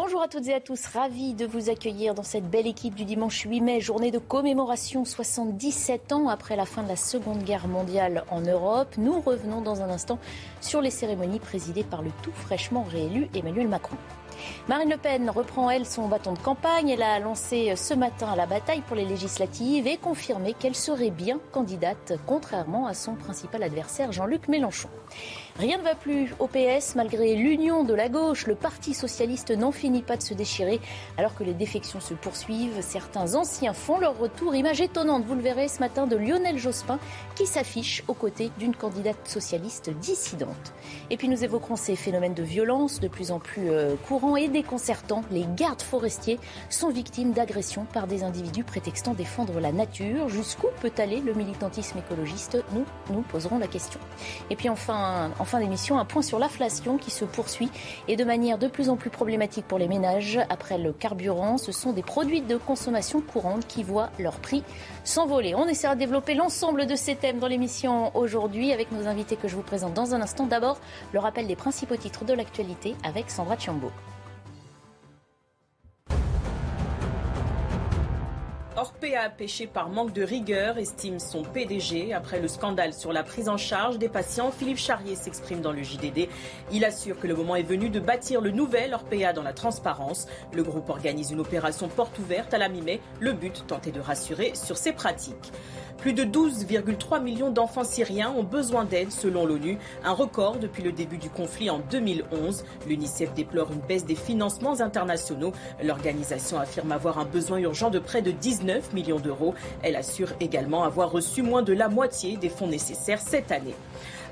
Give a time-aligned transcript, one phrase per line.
[0.00, 3.04] Bonjour à toutes et à tous, ravi de vous accueillir dans cette belle équipe du
[3.04, 7.66] dimanche 8 mai, journée de commémoration 77 ans après la fin de la Seconde Guerre
[7.66, 8.94] mondiale en Europe.
[8.96, 10.20] Nous revenons dans un instant
[10.60, 13.96] sur les cérémonies présidées par le tout fraîchement réélu Emmanuel Macron.
[14.68, 16.90] Marine Le Pen reprend, elle, son bâton de campagne.
[16.90, 21.40] Elle a lancé ce matin la bataille pour les législatives et confirmé qu'elle serait bien
[21.50, 24.90] candidate, contrairement à son principal adversaire Jean-Luc Mélenchon.
[25.58, 28.46] Rien ne va plus au PS malgré l'union de la gauche.
[28.46, 30.80] Le Parti socialiste n'en finit pas de se déchirer
[31.16, 32.80] alors que les défections se poursuivent.
[32.80, 34.54] Certains anciens font leur retour.
[34.54, 37.00] Image étonnante, vous le verrez ce matin, de Lionel Jospin
[37.34, 40.72] qui s'affiche aux côtés d'une candidate socialiste dissidente.
[41.10, 44.46] Et puis nous évoquerons ces phénomènes de violence de plus en plus euh, courants et
[44.46, 45.22] déconcertants.
[45.32, 46.38] Les gardes forestiers
[46.70, 50.28] sont victimes d'agressions par des individus prétextant défendre la nature.
[50.28, 52.62] Jusqu'où peut aller le militantisme écologiste?
[52.72, 53.98] Nous nous poserons la question.
[54.50, 57.70] Et puis enfin, en fin d'émission, un point sur l'inflation qui se poursuit
[58.06, 60.38] et de manière de plus en plus problématique pour les ménages.
[60.50, 64.62] Après le carburant, ce sont des produits de consommation courante qui voient leur prix
[65.04, 65.54] s'envoler.
[65.54, 69.48] On essaiera de développer l'ensemble de ces thèmes dans l'émission aujourd'hui avec nos invités que
[69.48, 70.46] je vous présente dans un instant.
[70.46, 70.78] D'abord,
[71.12, 73.90] le rappel des principaux titres de l'actualité avec Sandra Chiambo.
[78.78, 82.12] Orpea, pêché par manque de rigueur, estime son PDG.
[82.12, 85.82] Après le scandale sur la prise en charge des patients, Philippe Charrier s'exprime dans le
[85.82, 86.28] JDD.
[86.70, 90.28] Il assure que le moment est venu de bâtir le nouvel Orpea dans la transparence.
[90.52, 93.00] Le groupe organise une opération porte ouverte à la mi-mai.
[93.18, 95.52] Le but, tenter de rassurer sur ses pratiques.
[95.98, 100.92] Plus de 12,3 millions d'enfants syriens ont besoin d'aide selon l'ONU, un record depuis le
[100.92, 102.64] début du conflit en 2011.
[102.86, 105.52] L'UNICEF déplore une baisse des financements internationaux.
[105.82, 109.54] L'organisation affirme avoir un besoin urgent de près de 19 millions d'euros.
[109.82, 113.74] Elle assure également avoir reçu moins de la moitié des fonds nécessaires cette année.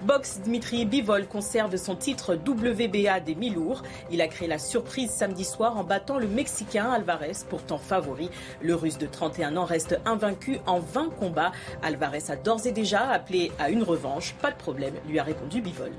[0.02, 3.82] Box Dmitri Bivol conserve son titre WBA des mi-lourds.
[4.10, 8.30] Il a créé la surprise samedi soir en battant le Mexicain Alvarez, pourtant favori.
[8.60, 11.52] Le Russe de 31 ans reste invaincu en 20 combats.
[11.82, 14.34] Alvarez a d'ores et déjà appelé à une revanche.
[14.42, 15.92] Pas de problème, lui a répondu Bivol.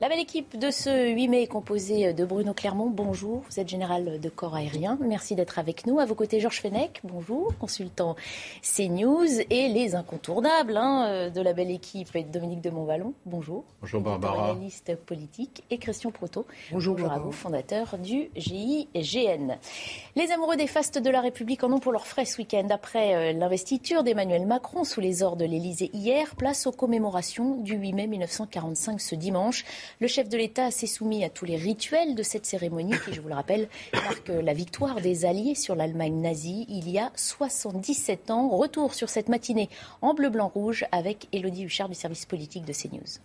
[0.00, 2.88] La belle équipe de ce 8 mai est composée de Bruno Clermont.
[2.88, 4.96] Bonjour, vous êtes général de corps aérien.
[5.00, 5.98] Merci d'être avec nous.
[5.98, 7.00] À vos côtés, Georges Fenech.
[7.02, 8.14] Bonjour, consultant
[8.62, 9.40] CNews.
[9.50, 13.12] Et les incontournables hein, de la belle équipe, Dominique de Montvalon.
[13.26, 13.64] Bonjour.
[13.80, 14.50] Bonjour Barbara.
[14.50, 15.64] Journaliste politique.
[15.68, 16.46] Et Christian Proto.
[16.70, 19.56] Bonjour, Bonjour à vous, fondateur du GIGN.
[20.14, 22.68] Les amoureux des fastes de la République en ont pour leur frais ce week-end.
[22.70, 27.74] Après euh, l'investiture d'Emmanuel Macron sous les ors de l'Élysée hier, place aux commémorations du
[27.74, 29.64] 8 mai 1945 ce dimanche.
[30.00, 33.20] Le chef de l'État s'est soumis à tous les rituels de cette cérémonie qui, je
[33.20, 38.30] vous le rappelle, marque la victoire des Alliés sur l'Allemagne nazie il y a 77
[38.30, 38.48] ans.
[38.48, 39.68] Retour sur cette matinée
[40.02, 43.20] en bleu-blanc-rouge avec Élodie Huchard du service politique de CNews.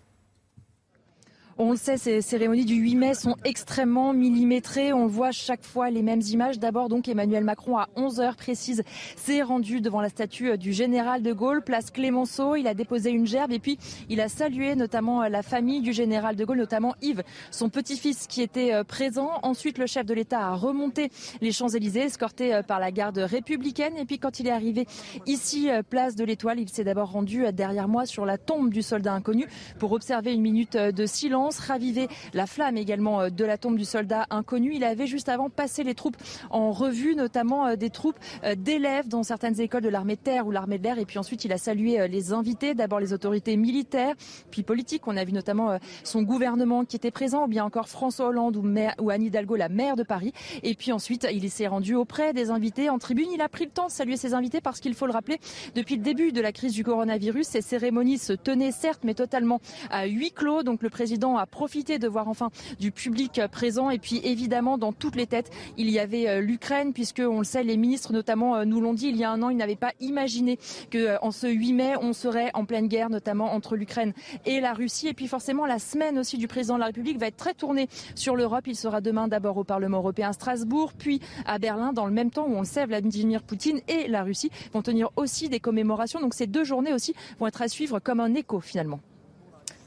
[1.59, 4.91] On le sait, ces cérémonies du 8 mai sont extrêmement millimétrées.
[4.91, 6.57] On voit chaque fois les mêmes images.
[6.57, 8.81] D'abord, donc, Emmanuel Macron, à 11 heures précises,
[9.15, 12.55] s'est rendu devant la statue du général de Gaulle, place Clémenceau.
[12.55, 13.77] Il a déposé une gerbe et puis
[14.09, 17.21] il a salué notamment la famille du général de Gaulle, notamment Yves,
[17.51, 19.29] son petit-fils qui était euh, présent.
[19.43, 23.95] Ensuite, le chef de l'État a remonté les Champs-Élysées, escorté euh, par la garde républicaine.
[23.97, 24.87] Et puis, quand il est arrivé
[25.27, 28.81] ici, euh, place de l'Étoile, il s'est d'abord rendu derrière moi sur la tombe du
[28.81, 29.45] soldat inconnu
[29.77, 33.85] pour observer une minute de silence raviver la flamme également euh, de la tombe du
[33.85, 34.73] soldat inconnu.
[34.73, 36.17] Il avait juste avant passé les troupes
[36.49, 40.51] en revue, notamment euh, des troupes euh, d'élèves dans certaines écoles de l'armée terre ou
[40.51, 40.99] l'armée de l'air.
[40.99, 44.15] Et puis ensuite, il a salué les invités, d'abord les autorités militaires,
[44.51, 45.07] puis politiques.
[45.07, 48.63] On a vu notamment son gouvernement qui était présent, ou bien encore François Hollande ou,
[49.01, 50.33] ou Anne Hidalgo, la maire de Paris.
[50.63, 53.27] Et puis ensuite, il s'est rendu auprès des invités en tribune.
[53.33, 55.39] Il a pris le temps de saluer ses invités parce qu'il faut le rappeler,
[55.75, 59.59] depuis le début de la crise du coronavirus, ces cérémonies se tenaient certes, mais totalement
[59.89, 60.63] à huis clos.
[60.63, 62.49] Donc le président a profité de voir enfin
[62.79, 63.89] du public présent.
[63.89, 67.43] Et puis évidemment, dans toutes les têtes, il y avait euh, l'Ukraine, puisque on le
[67.43, 69.75] sait, les ministres notamment euh, nous l'ont dit il y a un an, ils n'avaient
[69.75, 70.57] pas imaginé
[70.89, 74.13] que euh, en ce 8 mai, on serait en pleine guerre, notamment entre l'Ukraine
[74.45, 75.07] et la Russie.
[75.07, 77.87] Et puis forcément, la semaine aussi du président de la République va être très tournée
[78.15, 78.67] sur l'Europe.
[78.67, 82.31] Il sera demain d'abord au Parlement européen à Strasbourg, puis à Berlin, dans le même
[82.31, 86.21] temps où on le sait, Vladimir Poutine et la Russie vont tenir aussi des commémorations.
[86.21, 88.99] Donc ces deux journées aussi vont être à suivre comme un écho finalement.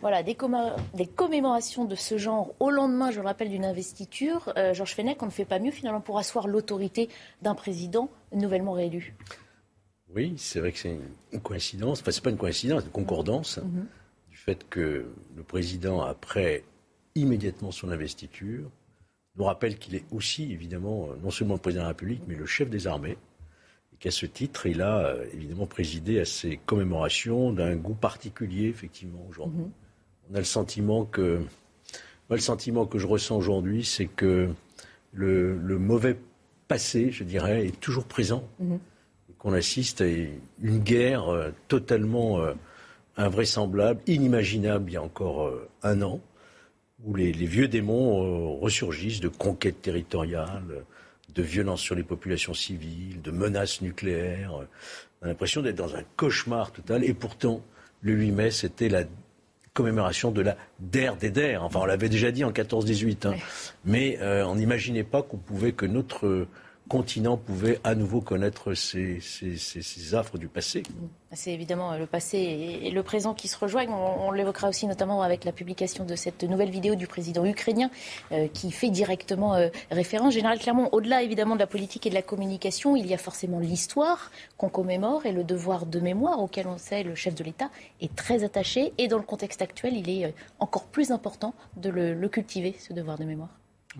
[0.09, 4.53] Voilà, des, commémorations de ce genre au lendemain, je le rappelle, d'une investiture.
[4.57, 7.09] Euh, Georges Fenech, on ne fait pas mieux finalement pour asseoir l'autorité
[7.43, 9.17] d'un président nouvellement réélu.
[10.15, 10.97] Oui, c'est vrai que c'est
[11.33, 12.03] une coïncidence.
[12.03, 13.59] Enfin, c'est pas une coïncidence, c'est une concordance.
[13.59, 14.31] Mm-hmm.
[14.31, 15.07] Du fait que
[15.37, 16.63] le président, après
[17.17, 18.71] immédiatement son investiture,
[19.35, 22.47] nous rappelle qu'il est aussi, évidemment, non seulement le président de la République, mais le
[22.47, 23.19] chef des armées.
[23.93, 28.69] Et qu'à ce titre, il a euh, évidemment présidé à ces commémorations d'un goût particulier,
[28.69, 29.63] effectivement, aujourd'hui.
[29.63, 29.73] Mhm.
[30.31, 31.41] On a le sentiment que.
[32.29, 34.49] Moi, le sentiment que je ressens aujourd'hui, c'est que
[35.13, 36.17] le, mauvais
[36.67, 38.43] passé, je dirais, est toujours présent.
[38.59, 38.79] Mhm.
[39.39, 42.55] Qu'on assiste à une guerre euh, totalement euh,
[43.17, 45.53] invraisemblable, inimaginable il y a encore
[45.83, 46.21] un an
[47.05, 50.85] où les, vieux démons euh, ressurgissent de conquêtes territoriales,
[51.35, 54.55] de violences sur les populations civiles, de menaces nucléaires.
[55.21, 57.05] On a l'impression d'être dans un cauchemar total.
[57.05, 57.63] Et pourtant,
[58.01, 59.05] le 8 mai, c'était la
[59.77, 61.59] commémoration de la DER des DER.
[61.61, 63.29] Enfin, on l'avait déjà dit en 14-18.
[63.29, 63.35] Hein.
[63.85, 66.49] Mais euh, on n'imaginait pas qu'on pouvait, que notre
[66.89, 69.21] continent pouvait à nouveau connaître ces,
[70.15, 70.83] affres du passé.
[71.33, 72.39] C'est évidemment le passé
[72.83, 73.93] et le présent qui se rejoignent.
[73.93, 77.91] On, l'évoquera aussi notamment avec la publication de cette nouvelle vidéo du président ukrainien
[78.33, 80.35] euh, qui fait directement euh, référence.
[80.35, 83.59] Général Clermont, au-delà évidemment de la politique et de la communication, il y a forcément
[83.59, 87.71] l'histoire qu'on commémore et le devoir de mémoire auquel on sait le chef de l'État
[88.01, 88.93] est très attaché.
[88.99, 90.31] Et dans le contexte actuel, il est euh,
[90.61, 93.51] encore plus important de le cultiver, ce devoir de mémoire.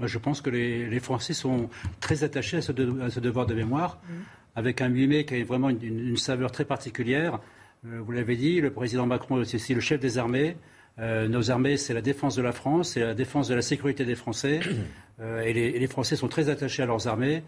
[0.03, 1.69] Je pense que les, Français sont
[2.01, 4.13] très attachés à ce, devoir de mémoire, mm.
[4.57, 7.41] avec un 8 mai qui a vraiment une, saveur très particulière.
[7.87, 10.57] Euh, vous l'avez dit, le président Macron est aussi le chef des armées.
[10.99, 14.05] Euh, nos armées, c'est la défense de la France, c'est la défense de la sécurité
[14.05, 14.61] des Français.
[15.19, 17.43] Euh, et, les, Français sont très attachés à leurs armées.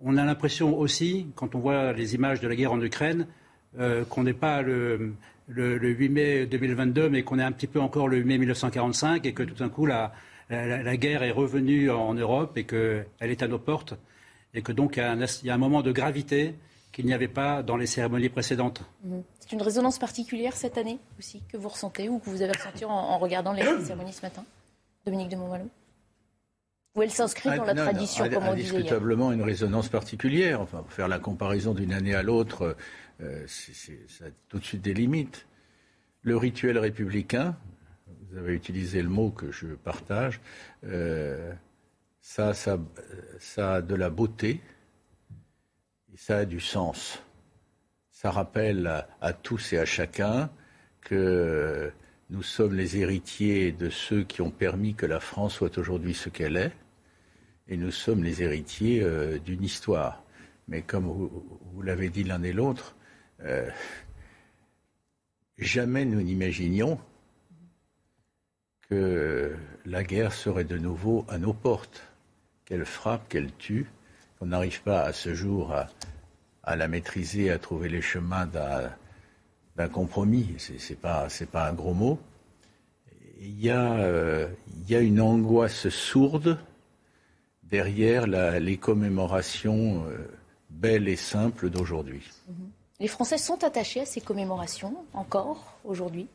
[0.00, 3.26] On a l'impression aussi, quand on voit les images de la guerre en Ukraine,
[4.08, 5.12] qu'on n'est pas le,
[5.48, 9.26] le, 8 mai 2022, mais qu'on est un petit peu encore le 8 mai 1945
[9.26, 10.14] et que tout d'un coup, la,
[10.54, 13.94] la, guerre est revenue en Europe et qu'elle est à nos portes
[14.54, 16.54] et que donc il y a un, moment de gravité
[16.92, 18.82] qu'il n'y avait pas dans les cérémonies précédentes.
[19.02, 19.22] Mhm.
[19.40, 22.84] C'est une résonance particulière cette année aussi que vous ressentez ou que vous avez ressenti
[22.84, 24.44] en, regardant les cérémonies ce matin,
[25.04, 25.68] Dominique de Montvalon
[26.94, 30.60] Ou elle s'inscrit dans la ah, tradition, comme on disait Indiscutablement une résonance particulière.
[30.60, 32.76] Enfin, faire la comparaison d'une année à l'autre,
[33.20, 35.46] euh, ça a tout de suite des limites.
[36.22, 37.54] Le rituel républicain,
[38.34, 40.40] vous avez utilisé le mot que je partage,
[40.84, 41.52] euh,
[42.20, 42.78] ça, ça,
[43.56, 44.60] a de la beauté
[46.12, 47.22] et ça a du sens.
[48.10, 50.50] Ça rappelle à, tous et à chacun
[51.00, 51.92] que
[52.30, 56.28] nous sommes les héritiers de ceux qui ont permis que la France soit aujourd'hui ce
[56.28, 56.72] qu'elle est,
[57.68, 60.24] et nous sommes les héritiers euh, d'une histoire.
[60.66, 62.96] Mais comme vous, l'avez dit l'un et l'autre,
[63.42, 63.70] euh,
[65.56, 66.98] jamais nous n'imaginions
[68.88, 69.54] que
[69.86, 72.02] la guerre serait de nouveau à nos portes,
[72.64, 73.86] qu'elle frappe, qu'elle tue,
[74.38, 75.74] qu'on n'arrive pas à ce jour
[76.62, 80.54] à, la maîtriser, à trouver les chemins d'un compromis.
[80.58, 82.18] Ce n'est pas, un gros mot.
[83.40, 84.48] Il y, a, euh,
[84.88, 86.58] une angoisse sourde
[87.62, 90.28] derrière les commémorations euh,
[90.70, 92.22] belles et simples d'aujourd'hui.
[93.00, 96.28] Les Français sont attachés à ces commémorations encore aujourd'hui?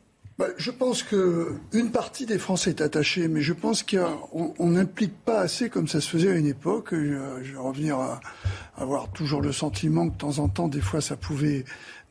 [0.56, 5.68] Je pense qu'une partie des Français est attachée, mais je pense qu'on n'implique pas assez
[5.68, 6.88] comme ça se faisait à une époque.
[6.92, 8.20] Je, vais revenir à,
[8.76, 11.00] avoir toujours le sentiment que de temps en temps, des fois,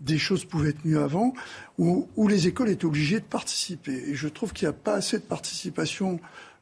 [0.02, 1.34] des choses pouvaient être mieux avant,
[1.78, 4.10] où, les écoles étaient obligées de participer.
[4.10, 6.20] Et je trouve qu'il n'y a pas assez de participation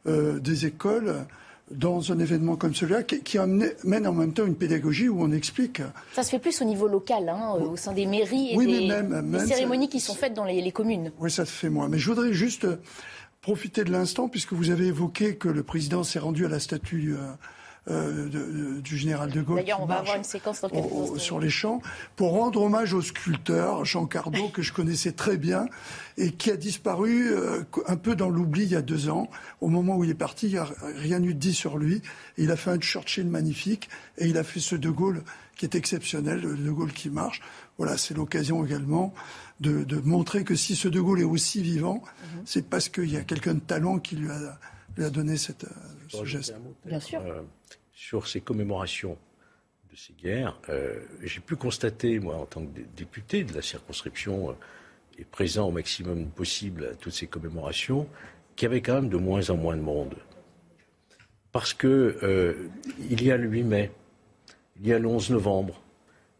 [0.07, 1.25] euh, des écoles
[1.71, 5.81] dans un événement comme celui-là, qui, amène en même temps une pédagogie où on explique.
[6.13, 9.89] Ça se fait plus au niveau local, hein, au sein des mairies et des, cérémonies
[9.89, 11.11] qui sont faites dans les, communes.
[11.19, 11.89] Oui, ça se fait moins.
[11.89, 12.67] Mais je voudrais juste
[13.41, 17.15] profiter de l'instant, puisque vous avez évoqué que le président s'est rendu à la statue.
[17.89, 19.57] Euh, du général de Gaulle.
[19.57, 20.61] D'ailleurs, on va avoir une séquence
[21.17, 21.81] sur les champs
[22.17, 25.67] pour rendre hommage au sculpteur Jean Cardot que je connaissais très bien
[26.17, 29.29] et qui a disparu euh, un peu dans l'oubli il y a deux ans.
[29.61, 30.67] Au moment où il est parti, il n'y a
[30.97, 32.01] rien eu de dit sur lui.
[32.37, 35.23] il a fait un Churchill magnifique et il a fait ce de Gaulle
[35.55, 37.41] qui est exceptionnel, le de Gaulle qui marche.
[37.77, 39.13] Voilà, c'est l'occasion également
[39.61, 42.41] de, montrer que si ce de Gaulle est aussi vivant, mhm.
[42.45, 44.59] c'est parce qu'il y a quelqu'un de talent qui lui a,
[44.97, 45.69] lui a donné cette, euh,
[46.09, 46.53] ce geste.
[46.85, 47.21] Bien sûr
[47.97, 49.17] sur ces commémorations
[49.91, 54.51] de ces guerres, euh, j'ai pu constater, moi, en tant que député de la circonscription,
[54.51, 54.53] euh,
[55.17, 58.07] et présent au maximum possible à toutes ces commémorations,
[58.55, 60.13] qu'il y avait quand même de moins en moins de monde.
[61.51, 62.69] Parce que euh,
[63.09, 63.91] il y a le 8 mai,
[64.79, 65.81] il y a le 11 novembre,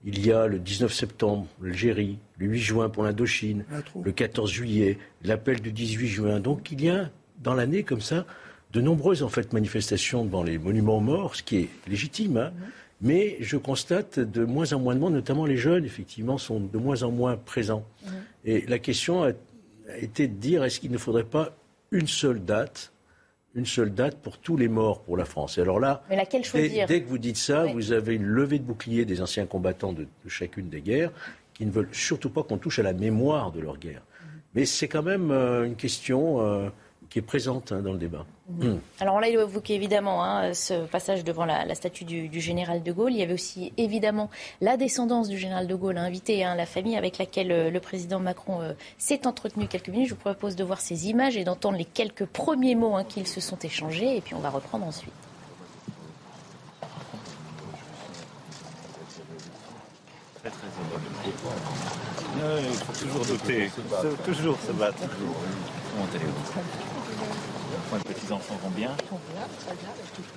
[0.06, 3.66] il y a le 19 septembre, l'Algérie, le 8 juin pour l'Indochine,
[4.04, 6.40] le 14 juillet, l'appel du 18 juin.
[6.40, 7.10] Donc il y a
[7.40, 8.28] dans l'année comme ça
[8.74, 12.38] de nombreuses en fait, manifestations devant les monuments morts, ce qui est légitime.
[12.38, 12.54] Hein.
[13.02, 16.78] Mais je constate de moins en moins de monde, notamment les jeunes, effectivement, sont de
[16.78, 17.86] moins en moins présents.
[18.44, 19.32] Et la question a
[20.00, 21.56] été de dire est-ce qu'il ne faudrait pas
[21.92, 22.92] une seule date
[23.58, 25.58] une seule date pour tous les morts pour la France?
[25.58, 26.86] Et alors là, Mais laquelle choisir?
[26.88, 30.08] dès, que vous dites ça, vous avez une levée de bouclier des anciens combattants de,
[30.28, 31.12] chacune des guerres
[31.56, 34.04] qui ne veulent surtout pas qu'on touche à la mémoire de leur guerre.
[34.04, 34.42] Mhm.
[34.54, 36.70] Mais c'est quand même euh, une question euh,
[37.10, 38.26] qui est présente hein, dans le débat.
[38.50, 38.78] Hmm.
[39.00, 43.12] Alors là, il évoquait évidemment hein, ce passage devant la, statue du, général de Gaulle.
[43.12, 44.30] Il y avait aussi évidemment
[44.62, 48.20] la descendance du général de Gaulle, invité hein, la famille avec laquelle euh, le président
[48.20, 50.10] Macron euh, s'est entretenu quelques minutes.
[50.10, 53.28] Je vous propose de voir ces images et d'entendre les quelques premiers mots hein, qu'ils
[53.28, 54.18] se sont échangés.
[54.18, 55.14] Et puis on va reprendre ensuite.
[60.40, 60.68] Très, très
[62.60, 63.70] il faut toujours douter,
[64.26, 65.04] toujours se battre.
[68.32, 68.92] Enfants vont bien.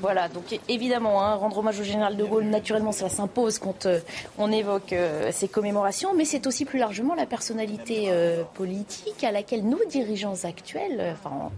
[0.01, 3.99] Voilà, donc évidemment, hein, rendre hommage au général de Gaulle, naturellement, ça s'impose quand euh,
[4.39, 9.33] on évoque euh, ces commémorations, mais c'est aussi plus largement la personnalité euh, politique à
[9.33, 11.51] laquelle nos dirigeants actuels, enfin,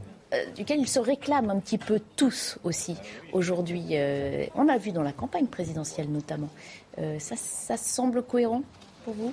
[0.57, 2.97] duquel ils se réclament un petit peu tous aussi
[3.33, 3.95] aujourd'hui.
[4.55, 6.49] on l'a vu dans la campagne présidentielle notamment.
[7.19, 8.63] ça, ça semble cohérent
[9.05, 9.33] pour vous?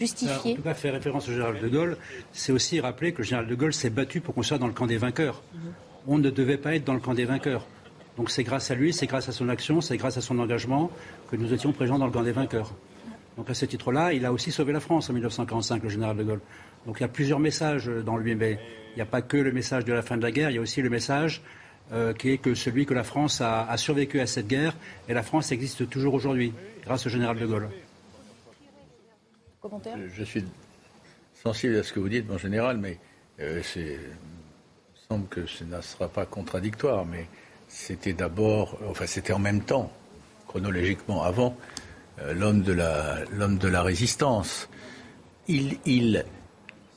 [0.00, 0.52] Justifié.
[0.52, 1.96] En tout cas, faire référence au général de Gaulle,
[2.32, 4.72] c'est aussi rappeler que le général de Gaulle s'est battu pour qu'on soit dans le
[4.72, 5.42] camp des vainqueurs.
[6.06, 7.66] On ne devait pas être dans le camp des vainqueurs.
[8.16, 10.90] Donc c'est grâce à lui, c'est grâce à son action, c'est grâce à son engagement
[11.30, 12.72] que nous étions présents dans le camp des vainqueurs.
[13.36, 16.24] Donc à ce titre-là, il a aussi sauvé la France en 1945, le général de
[16.24, 16.40] Gaulle.
[16.86, 18.58] Donc il y a plusieurs messages dans lui, mais
[18.92, 20.58] il n'y a pas que le message de la fin de la guerre, il y
[20.58, 21.42] a aussi le message
[21.92, 24.74] euh, qui est que celui que la France a survécu à cette guerre,
[25.08, 26.52] et la France existe toujours aujourd'hui,
[26.84, 27.68] grâce au général de Gaulle.
[30.16, 30.44] Je suis
[31.34, 32.98] sensible à ce que vous dites en général, mais
[33.40, 33.98] euh, il
[35.06, 37.26] semble que ce ne sera pas contradictoire, mais
[37.68, 39.92] c'était d'abord, enfin c'était en même temps,
[40.48, 41.58] chronologiquement avant,
[42.20, 44.68] euh, l'homme de la l'homme de la résistance.
[45.46, 46.24] Il, il,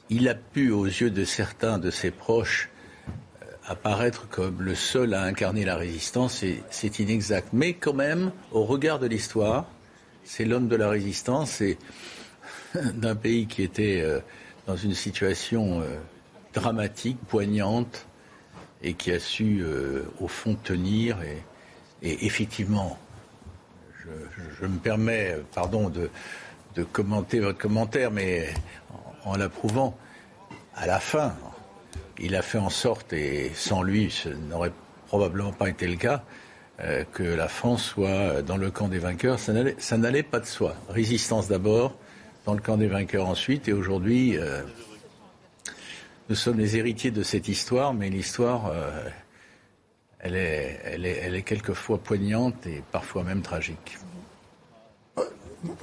[0.10, 2.70] il a pu, aux yeux de certains de ses proches,
[3.42, 7.50] euh, apparaître comme le seul à incarner la résistance, et c'est inexact.
[7.52, 9.66] Mais quand même, au regard de l'histoire,
[10.24, 11.78] c'est l'homme de la résistance, et
[12.94, 14.20] d'un pays qui était euh,
[14.68, 15.86] dans une situation euh,
[16.54, 18.06] dramatique, poignante,
[18.82, 21.18] et qui a su, euh, au fond, tenir.
[21.22, 22.98] Et, effectivement,
[24.60, 26.10] je, me permets, pardon, de,
[26.92, 28.50] commenter votre commentaire, mais
[29.24, 29.98] en, l'approuvant,
[30.76, 31.34] à la fin,
[32.20, 34.74] il a fait en sorte, et sans lui, ce n'aurait
[35.08, 36.24] probablement pas été le cas,
[37.14, 39.40] que la France soit dans le camp des vainqueurs.
[39.40, 40.76] Ça n'allait pas de soi.
[40.90, 41.96] Résistance d'abord,
[42.46, 43.68] dans le camp des vainqueurs ensuite.
[43.68, 44.62] Et aujourd'hui, euh,
[46.30, 49.10] nous sommes les héritiers de cette histoire, mais l'histoire, euh,
[50.20, 53.98] elle, est, elle, est, quelquefois poignante et parfois même tragique.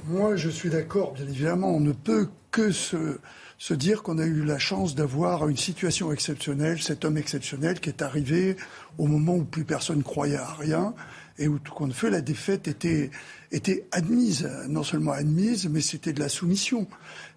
[0.05, 1.75] Moi, je suis d'accord, bien évidemment.
[1.75, 3.19] On ne peut que se,
[3.57, 7.89] se dire qu'on a eu la chance d'avoir une situation exceptionnelle, cet homme exceptionnel qui
[7.89, 8.57] est arrivé
[8.97, 10.93] au moment où plus personne croyait à rien
[11.41, 13.09] et où tout compte fait, la défaite était,
[13.91, 16.87] admise, non seulement admise, mais c'était de la soumission.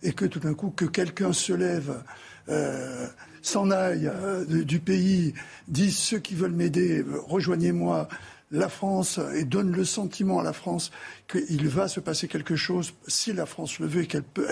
[0.03, 2.03] Et que tout d'un coup, que quelqu'un se lève,
[2.51, 3.07] euh,
[3.41, 5.33] s'en aille euh, du pays,
[5.69, 8.09] dise ceux qui veulent m'aider, rejoignez-moi,
[8.51, 10.93] la France et donne le sentiment à la France
[11.27, 14.47] qu'il va se passer quelque chose si la France le veut et qu'elle peut,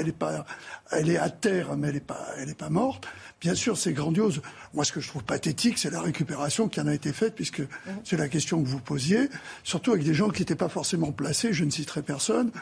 [0.90, 3.06] elle est à terre, mais elle n'est pas morte.
[3.42, 4.40] Bien sûr, c'est grandiose.
[4.72, 7.62] Moi, ce que je trouve pathétique, c'est la récupération qui en a été faite, puisque
[8.04, 9.28] c'est la question que vous posiez,
[9.64, 12.52] surtout avec des gens qui n'étaient pas forcément placés, je ne citerai personne,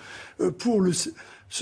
[0.41, 0.93] euh, pour le,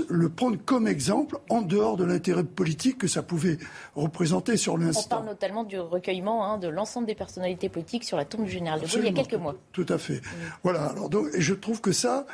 [0.08, 3.58] le prendre comme exemple en dehors de l'intérêt politique que ça pouvait
[3.96, 5.02] représenter sur l'instant.
[5.06, 8.52] On parle notamment du recueillement hein, de l'ensemble des personnalités politiques sur la tombe du
[8.52, 9.56] général de Gaulle il y a quelques mois.
[9.72, 10.20] Tout à fait.
[10.62, 10.84] Voilà.
[10.84, 12.24] Alors, et je trouve que ça,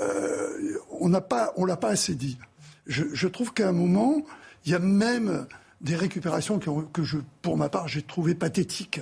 [0.00, 2.36] euh, on n'a pas, on l'a pas assez dit.
[2.86, 4.20] Je, je trouve qu'à un moment,
[4.66, 5.46] il y a même
[5.80, 9.00] des récupérations que je, pour ma part, j'ai trouvé pathétiques.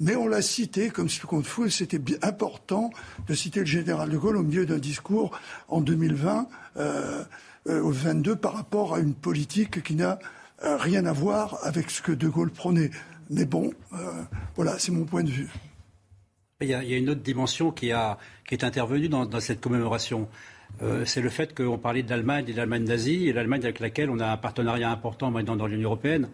[0.00, 2.90] Mais on l'a cité comme ce qu'on fout, c'était important
[3.28, 7.24] de citer le général de Gaulle au milieu d'un discours en 2020, euh,
[7.68, 10.18] euh, au 22, par rapport à une politique qui n'a
[10.64, 12.90] euh, rien à voir avec ce que de Gaulle prenait.
[13.30, 13.72] Mais bon,
[14.56, 15.48] voilà, c'est mon point de vue.
[16.60, 20.28] Il y, a, une autre dimension qui, a, qui est intervenue dans cette commémoration.
[20.82, 23.80] Euh, c'est le fait qu'on parlait de l'Allemagne et de l'Allemagne nazie, et l'Allemagne avec
[23.80, 26.28] laquelle on a un partenariat important maintenant dans l'Union européenne.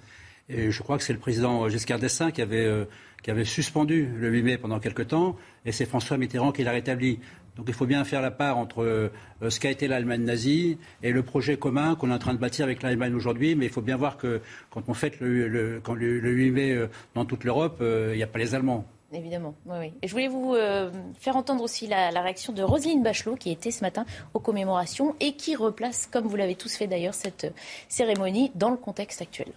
[0.49, 2.85] Et je crois que c'est le président Giscard d'Estaing qui avait, euh,
[3.23, 6.73] qui avait suspendu le 8 mai pendant quelque temps, et c'est François Mitterrand qui l'a
[6.73, 7.19] rétabli.
[7.57, 9.11] Donc il faut bien faire la part entre euh,
[9.51, 12.65] ce qu'a été l'Allemagne nazie et le projet commun qu'on est en train de bâtir
[12.65, 13.57] avec l'Allemagne aujourd'hui.
[13.57, 14.41] Mais il faut bien voir que
[14.71, 16.79] quand on fête le, le, le 8 mai
[17.15, 18.87] dans toute l'Europe, il n'y a pas les Allemands.
[19.13, 19.93] Évidemment, oui.
[20.03, 23.71] Et je voulais vous euh, faire entendre aussi la, réaction de Roselyne Bachelot, qui était
[23.71, 27.53] ce matin aux commémorations et qui replace, comme vous l'avez tous fait d'ailleurs, cette
[27.89, 29.49] cérémonie dans le contexte actuel.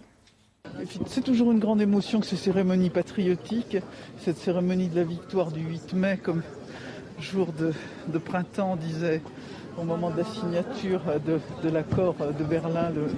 [1.06, 3.76] C'est toujours une grande émotion que ces cérémonies patriotiques,
[4.18, 6.42] cette cérémonie de la victoire du 8 mai comme
[7.20, 9.20] jour de, printemps, disait
[9.78, 13.08] au moment de la signature de, l'accord de Berlin le,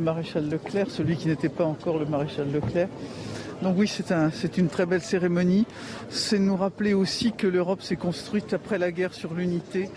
[0.00, 2.88] maréchal Leclerc, celui qui n'était pas encore le maréchal Leclerc.
[3.62, 5.66] Donc oui, c'est une très belle cérémonie.
[6.10, 9.90] C'est nous rappeler aussi que l'Europe s'est construite après la guerre sur l'unité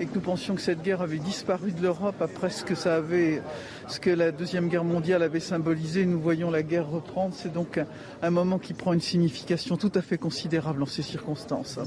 [0.00, 2.94] et que nous pensions que cette guerre avait disparu de l'Europe après ce que ça
[2.96, 3.42] avait,
[3.88, 6.06] ce que la deuxième guerre mondiale avait symbolisé.
[6.06, 7.34] Nous voyons la guerre reprendre.
[7.34, 7.80] C'est donc
[8.22, 11.80] un, moment qui prend une signification tout à fait considérable en ces circonstances.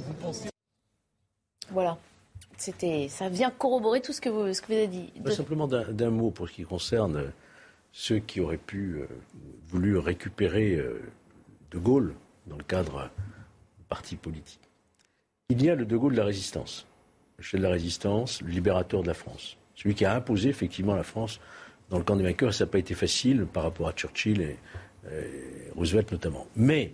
[1.69, 1.97] Voilà.
[2.57, 5.11] C'était, ça vient corroborer tout ce que vous, ce que vous avez dit.
[5.29, 7.31] Simplement d'un mot pour ce qui concerne
[7.93, 9.07] ceux qui auraient pu euh,
[9.67, 11.01] voulu récupérer euh,
[11.71, 12.13] De Gaulle
[12.47, 13.09] dans le cadre
[13.77, 14.61] du parti politique.
[15.49, 16.85] Il y a le De Gaulle de la résistance
[17.41, 19.57] le chef de la résistance, le libérateur de la France.
[19.73, 21.39] Celui qui a imposé effectivement la France
[21.89, 22.53] dans le camp des vainqueurs.
[22.53, 24.57] Ça n'a pas été facile par rapport à Churchill et,
[25.75, 26.45] Roosevelt notamment.
[26.55, 26.91] Mais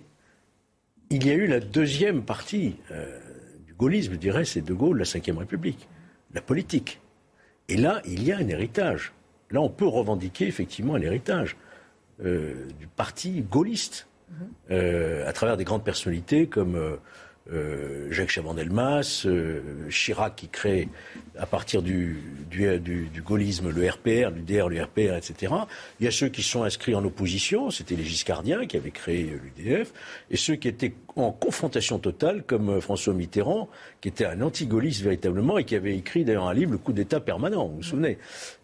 [1.09, 3.19] il y a eu la deuxième partie euh,
[3.65, 5.89] du gaullisme, je dirais, c'est De Gaulle, la Ve République,
[6.33, 7.01] la politique.
[7.67, 9.11] Et là, il y a un héritage.
[9.51, 11.57] Là, on peut revendiquer effectivement un héritage
[12.23, 14.07] euh, du parti gaulliste.
[14.71, 16.97] Euh, à travers des grandes personnalités comme
[17.53, 20.89] euh, Jacques Chaban-Delmas, euh, Chirac qui crée
[21.39, 22.21] à partir du,
[23.25, 25.53] gaullisme le RPR, du DR, le RPR, etc.
[25.99, 29.39] Il y a ceux qui sont inscrits en opposition, c'était les Giscardiens qui avaient créé
[29.57, 29.93] l'UDF,
[30.29, 33.69] et ceux qui étaient en confrontation totale, comme euh, François Mitterrand,
[34.01, 37.21] qui était un anti-gaulliste véritablement et qui avait écrit d'ailleurs un livre, Le coup d'État
[37.21, 38.17] permanent, vous vous souvenez.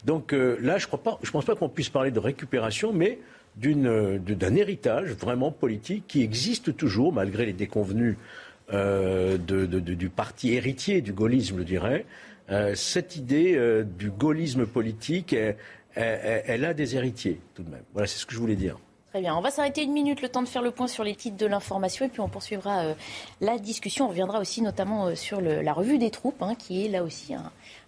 [0.04, 3.18] Donc là, je ne pense pas qu'on puisse parler de récupération, mais
[3.56, 8.16] d'un héritage vraiment politique qui existe toujours, malgré les déconvenus
[8.72, 12.06] euh, du parti héritier du gaullisme, je dirais.
[12.50, 15.34] Euh, cette idée euh, du gaullisme politique,
[15.94, 17.82] elle, a des héritiers tout de même.
[17.92, 18.78] Voilà, c'est ce que je voulais dire.
[19.14, 19.36] Très bien.
[19.36, 21.46] On va s'arrêter une minute, le temps de faire le point sur les titres de
[21.46, 22.82] l'information, et puis on poursuivra
[23.40, 24.06] la discussion.
[24.06, 27.32] On reviendra aussi notamment sur la revue des troupes, hein, qui est là aussi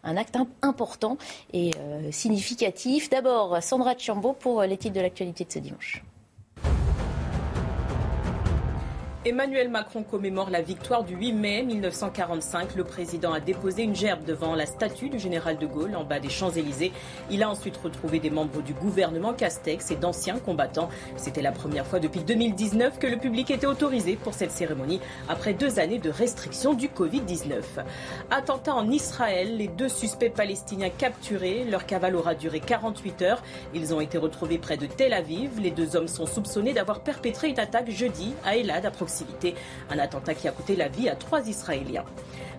[0.05, 1.18] un, acte important
[1.53, 1.72] et
[2.12, 3.11] significatif.
[3.11, 6.05] D'abord, Sandra Chiambo pour les titres de l'actualité de ce dimanche.
[9.26, 12.76] Emmanuel Macron commémore la victoire du 8 mai 1945.
[12.76, 16.20] Le président a déposé une gerbe devant la statue du général de Gaulle en bas
[16.20, 16.92] des Champs-Élysées.
[17.28, 20.90] Il a ensuite retrouvé des membres du gouvernement Castex et d'anciens combattants.
[21.16, 25.54] C'était la première fois depuis 2019 que le public était autorisé pour cette cérémonie après
[25.54, 27.62] deux années de restrictions du Covid-19.
[28.30, 31.64] Attentat en Israël, les deux suspects palestiniens capturés.
[31.64, 33.42] Leur cavale aura duré 48 heures.
[33.74, 35.58] Ils ont été retrouvés près de Tel Aviv.
[35.58, 38.92] Les deux hommes sont soupçonnés d'avoir perpétré une attaque jeudi à Elad, à
[39.90, 42.05] un attentat qui a coûté la vie à trois Israéliens.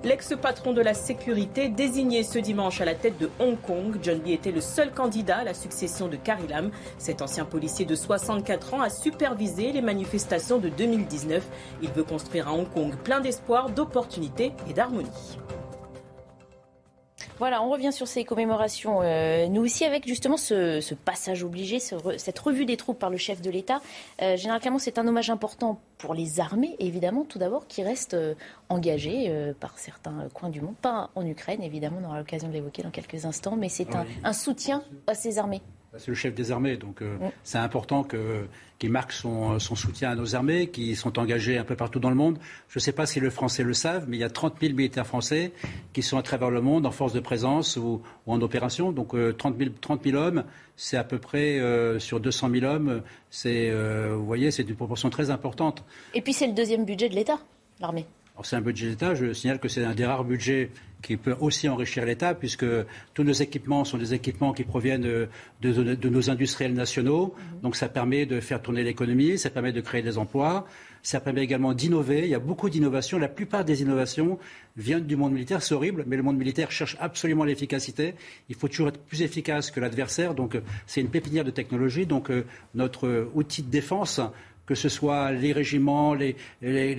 [0.04, 4.34] L'ex-patron de la sécurité, désigné ce dimanche à la tête de Hong Kong, John Lee
[4.34, 6.70] était le seul candidat à la succession de Carrie Lam.
[7.00, 11.44] Cet ancien policier de 64 ans a supervisé les manifestations de 2019.
[11.82, 15.10] Il veut construire à Hong Kong plein d'espoir, d'opportunités et d'harmonie.
[17.40, 19.02] Voilà, on revient sur ces commémorations.
[19.04, 23.42] Euh, nous aussi, avec justement ce, passage obligé, cette revue des troupes par le chef
[23.42, 23.80] de l'État.
[24.22, 28.34] Euh, généralement, c'est un hommage important pour les armées, évidemment, tout d'abord, qui restent euh,
[28.70, 30.76] engagées par certains coins du monde.
[30.82, 33.88] Pas en Ukraine, évidemment, on aura l'occasion de l'évoquer dans quelques instants, mais c'est
[34.24, 35.62] un soutien à ces armées.
[35.98, 40.36] C'est le chef des armées, donc euh, c'est important qu'il marque son, soutien à nos
[40.36, 42.38] armées, qui sont engagées un peu partout dans le monde.
[42.68, 44.74] Je ne sais pas si les Français le savent, mais il y a 30 000
[44.74, 45.54] militaires français
[45.94, 48.92] qui sont à travers le monde en force de présence ou, en opération.
[48.92, 49.56] Donc 30,
[50.04, 50.44] 000, hommes,
[50.76, 53.02] c'est à peu près euh, sur 200 000 hommes.
[53.30, 55.84] C'est, euh, vous voyez, c'est une proportion très importante.
[56.14, 57.40] Et puis c'est le deuxième budget de l'État,
[57.80, 58.06] l'armée.
[58.44, 59.16] C'est un budget d'État.
[59.16, 60.70] Je signale que c'est un des rares budgets
[61.02, 62.66] qui peut aussi enrichir l'État, puisque
[63.14, 67.36] tous nos équipements sont des équipements qui proviennent de, nos industriels nationaux.
[67.36, 67.62] Mhm.
[67.62, 70.66] Donc ça permet de faire tourner l'économie, ça permet de créer des emplois,
[71.04, 72.24] ça permet également d'innover.
[72.24, 73.18] Il y a beaucoup d'innovations.
[73.18, 74.40] La plupart des innovations
[74.76, 75.62] viennent du monde militaire.
[75.62, 78.16] C'est horrible, mais le monde militaire cherche absolument l'efficacité.
[78.50, 80.34] Il faut toujours être plus efficace que l'adversaire.
[80.34, 82.06] Donc c'est une pépinière de technologie.
[82.06, 82.46] Donc euh,
[82.76, 84.20] notre outil de défense
[84.68, 86.36] que ce soit les régiments, les,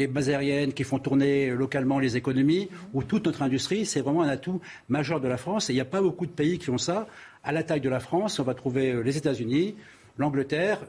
[0.08, 4.28] bases aériennes qui font tourner localement les économies, ou toute notre industrie, c'est vraiment un
[4.28, 5.68] atout majeur de la France.
[5.68, 7.06] Et il n'y a pas beaucoup de pays qui ont ça.
[7.44, 9.76] À la taille de la France, on va trouver euh, les États-Unis,
[10.16, 10.80] l'Angleterre,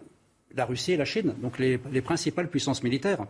[0.55, 3.25] la Russie et la Chine, donc les, principales puissances militaires.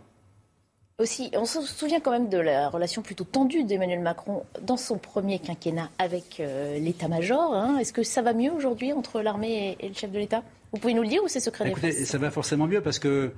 [0.98, 4.98] Aussi, on se souvient quand même de la relation plutôt tendue d'Emmanuel Macron dans son
[4.98, 7.54] premier quinquennat avec euh, l'état-major.
[7.54, 7.78] Hein.
[7.78, 10.42] Est-ce que ça va mieux aujourd'hui entre l'armée et, le chef de l'État?
[10.72, 13.32] Vous pouvez nous le dire ou c'est secret Écoutez, Ça va forcément mieux parce que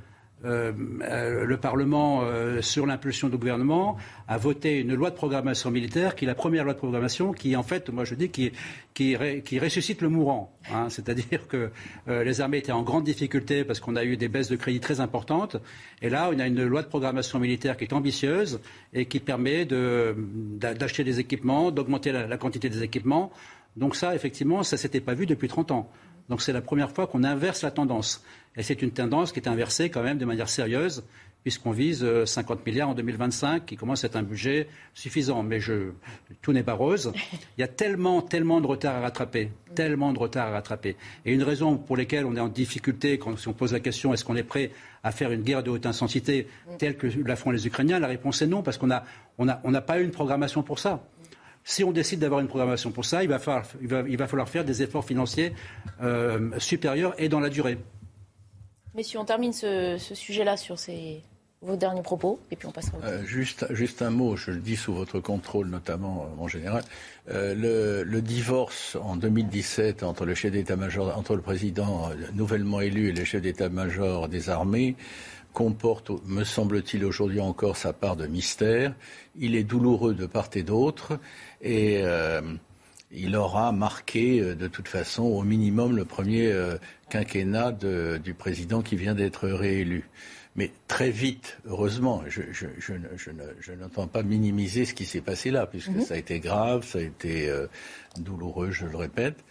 [0.45, 5.71] euh, euh, le Parlement, euh, sur l'impulsion du gouvernement, a voté une loi de programmation
[5.71, 8.51] militaire, qui est la première loi de programmation, qui en fait, moi je dis, qui,
[8.93, 10.53] qui, qui ressuscite le mourant.
[10.73, 10.89] Hein.
[10.91, 11.71] C'est-à-dire que
[12.09, 15.01] les armées étaient en grande difficulté parce qu'on a eu des baisses de crédit très
[15.01, 15.57] importantes.
[16.01, 18.61] Et là, on a une loi de programmation militaire qui est ambitieuse
[18.93, 23.31] et qui permet d'acheter des équipements, d'augmenter la, la quantité des équipements.
[23.77, 25.91] Donc ça, effectivement, ça ne s'était pas vu depuis 30 ans.
[26.29, 28.25] Donc c'est la première fois qu'on inverse la tendance.
[28.57, 31.05] Et c'est une tendance qui est inversée quand même de manière sérieuse,
[31.43, 35.43] puisqu'on vise 50 euh, milliards en 2025, qui commence à être un budget suffisant.
[35.43, 35.59] Mais
[36.41, 37.13] tout n'est pas rose.
[37.59, 40.97] Il y a tellement, tellement de retard à rattraper, tellement de retard à rattraper.
[41.25, 44.15] Et une raison pour laquelle on est en difficulté, quand si on pose la question
[44.15, 44.71] est-ce qu'on est prêt
[45.03, 46.47] à faire une guerre de haute intensité
[46.79, 50.05] telle que la font les Ukrainiens, la réponse est non, parce qu'on n'a pas eu
[50.05, 51.03] une programmation pour ça.
[51.65, 55.55] Si on décide d'avoir une programmation pour ça, il va falloir, faire des efforts financiers
[56.03, 57.79] euh, supérieurs et dans la durée.
[58.95, 60.79] Messieurs, on termine ce, sujet-là sur
[61.63, 64.59] vos derniers propos, et puis on passera au euh, juste, juste un mot, je le
[64.59, 66.83] dis sous votre contrôle notamment, euh, mon général.
[67.29, 73.13] le, le, divorce en 2017 entre le chef d'état-major, entre le président nouvellement élu et
[73.13, 74.97] le chef d'état-major des armées,
[75.53, 78.95] comporte, me semble-t-il aujourd'hui encore, sa part de mystère.
[79.37, 81.19] Il est douloureux de part et d'autre
[81.61, 82.41] et euh,
[83.11, 86.77] il aura marqué euh, de toute façon au minimum le premier euh,
[87.11, 90.09] quinquennat du président qui vient d'être réélu.
[90.55, 96.03] Mais très vite, heureusement, je, n'entends pas minimiser ce qui s'est passé là, puisque mhm.
[96.03, 97.51] ça a été grave, ça a été
[98.19, 99.43] douloureux, je le répète.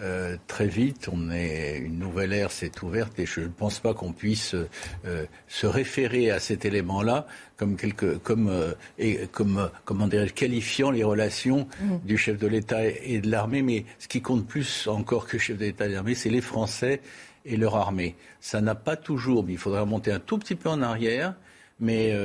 [0.00, 3.94] Euh, très vite, on est, une nouvelle ère s'est ouverte et je ne pense pas
[3.94, 4.56] qu'on puisse
[5.04, 11.04] euh, se référer à cet élément-là comme, quelque, comme, euh, et, comme comment qualifiant les
[11.04, 12.06] relations mmh.
[12.06, 13.62] du chef de l'État et de l'armée.
[13.62, 16.40] Mais ce qui compte plus encore que chef de l'État et de l'armée, c'est les
[16.40, 17.00] Français
[17.44, 18.16] et leur armée.
[18.40, 21.34] Ça n'a pas toujours, mais il faudrait remonter un tout petit peu en arrière.
[21.80, 22.16] Mais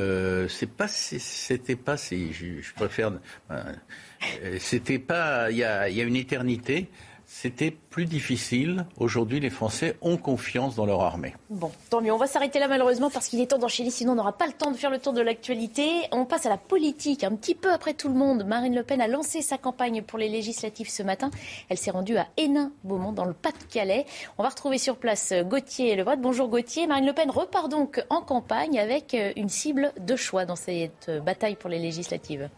[0.47, 3.13] c'est pas, c'était pas, je, préfère,
[4.59, 6.87] c'était pas, il y a une éternité
[7.41, 8.85] c'était plus difficile.
[8.97, 11.35] Aujourd'hui, les Français ont confiance dans leur armée.
[11.49, 12.11] Bon, tant mieux.
[12.11, 14.51] On va s'arrêter là malheureusement parce qu'il est temps d'enchaîner, sinon on n'aura pas le
[14.51, 15.87] temps de faire le tour de l'actualité.
[16.11, 17.23] On passe à la politique.
[17.23, 20.19] Un petit peu après tout le monde, Marine Le Pen a lancé sa campagne pour
[20.19, 21.31] les législatives ce matin.
[21.69, 24.05] Elle s'est rendue à Hénin-Beaumont, dans le Pas-de-Calais.
[24.37, 26.17] On va retrouver sur place Gauthier Lebret.
[26.17, 26.87] Bonjour Gauthier.
[26.87, 31.55] Marine Le Pen repart donc en campagne avec une cible de choix dans cette bataille
[31.55, 32.49] pour les législatives.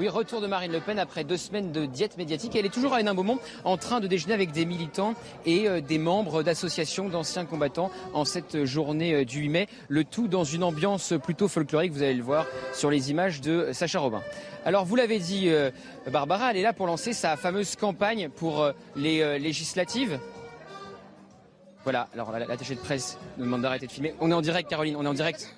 [0.00, 2.56] Oui, retour de Marine Le Pen après deux semaines de diète médiatique.
[2.56, 5.12] Elle est toujours à Hénin-Beaumont en train de déjeuner avec des militants
[5.44, 9.68] et euh, des membres d'associations d'anciens combattants en cette journée euh, du 8 mai.
[9.88, 13.72] Le tout dans une ambiance plutôt folklorique, vous allez le voir sur les images de
[13.74, 14.22] Sacha Robin.
[14.64, 15.70] Alors vous l'avez dit, euh,
[16.10, 20.18] Barbara, elle est là pour lancer sa fameuse campagne pour les législatives.
[21.82, 24.14] Voilà, alors l'attaché de presse nous demande d'arrêter de filmer.
[24.18, 25.54] On est en direct, Caroline, on est en direct.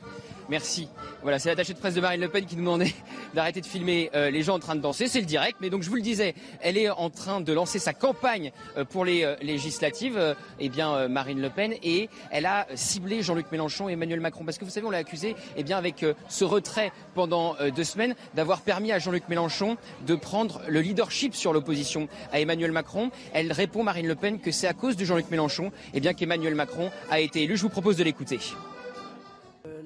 [0.52, 0.86] Merci.
[1.22, 2.92] Voilà, c'est l'attaché de presse de Marine Le Pen qui nous demandait
[3.34, 5.08] d'arrêter de filmer euh, les gens en train de danser.
[5.08, 7.78] C'est le direct, mais donc je vous le disais, elle est en train de lancer
[7.78, 12.66] sa campagne euh, pour les euh, législatives, eh bien Marine Le Pen, et elle a
[12.74, 15.78] ciblé Jean-Luc Mélenchon et Emmanuel Macron, parce que vous savez, on l'a accusé, eh bien
[15.78, 21.34] avec ce retrait pendant deux semaines, d'avoir permis à Jean-Luc Mélenchon de prendre le leadership
[21.34, 23.10] sur l'opposition à Emmanuel Macron.
[23.32, 26.54] Elle répond Marine Le Pen que c'est à cause de Jean-Luc Mélenchon, eh bien qu'Emmanuel
[26.54, 27.56] Macron a été élu.
[27.56, 28.38] Je vous propose de l'écouter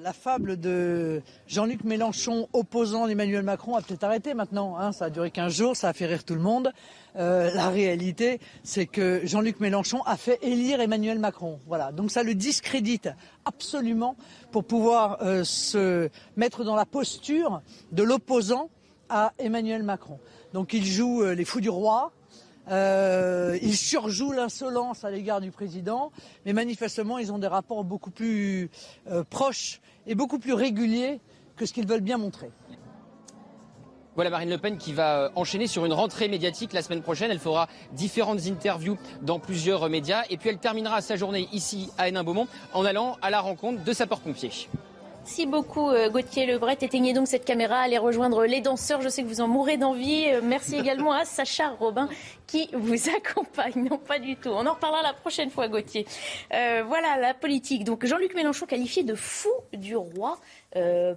[0.06, 4.78] la fable de Jean-Luc Mélenchon opposant Emmanuel Macron a peut-être arrêté maintenant.
[4.78, 4.92] Hein.
[4.92, 6.70] ça a duré 15 jours, ça a fait rire tout le monde.
[7.16, 11.58] Euh, la réalité, c'est que Jean-Luc Mélenchon a fait élire Emmanuel Macron.
[11.66, 11.90] Voilà.
[11.90, 13.08] Donc ça le discrédite
[13.44, 14.14] absolument
[14.52, 18.70] pour pouvoir euh, se mettre dans la posture de l'opposant
[19.08, 20.20] à Emmanuel Macron.
[20.52, 22.12] Donc il joue euh, les fous du roi,
[22.70, 26.12] euh, ils surjouent l'insolence à l'égard du président,
[26.44, 28.70] mais manifestement, ils ont des rapports beaucoup plus
[29.30, 31.20] proches et beaucoup plus régulier
[31.56, 32.50] que ce qu'ils veulent bien montrer.
[34.14, 37.30] Voilà Marine Le Pen qui va euh, enchaîner sur une rentrée médiatique la semaine prochaine.
[37.30, 42.08] Elle fera différentes interviews dans plusieurs médias et puis elle terminera sa journée ici à
[42.08, 44.68] Hénin-Beaumont en allant à la rencontre de sapeurs-pompiers.
[45.26, 46.78] Merci beaucoup euh, Gauthier Lebret.
[46.80, 49.02] Éteignez donc cette caméra, allez rejoindre les danseurs.
[49.02, 50.26] Je sais que vous en mourrez d'envie.
[50.28, 52.08] Euh, merci également à Sacha Robin
[52.46, 53.88] qui vous accompagne.
[53.90, 54.50] Non, pas du tout.
[54.50, 56.06] On en reparlera la prochaine fois, Gauthier.
[56.54, 57.82] Euh, voilà la politique.
[57.82, 60.38] Donc Jean-Luc Mélenchon qualifié de fou du roi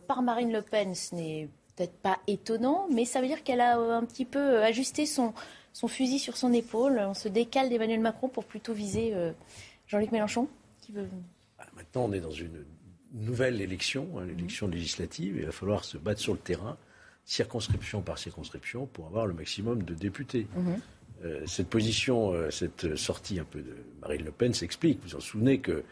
[0.08, 0.96] par Marine Le Pen.
[0.96, 5.06] Ce n'est peut-être pas étonnant, mais ça veut dire qu'elle a un petit peu ajusté
[5.06, 5.36] son,
[5.72, 7.00] son fusil sur son épaule.
[7.08, 9.14] On se décale d'Emmanuel Macron pour plutôt viser
[9.86, 10.48] Jean-Luc Mélenchon.
[10.82, 11.08] Qui veut...
[11.60, 12.66] Bah, maintenant, on est dans une
[13.14, 15.38] nouvelle élection, hein, l'élection législative.
[15.38, 16.78] Il va falloir se battre sur le terrain,
[17.26, 20.48] circonscription par circonscription, pour avoir le maximum de députés.
[20.56, 20.80] Mhm.
[21.26, 25.00] Euh, cette position, euh, cette sortie un peu de Marine Le Pen s'explique.
[25.02, 25.84] Vous vous en souvenez que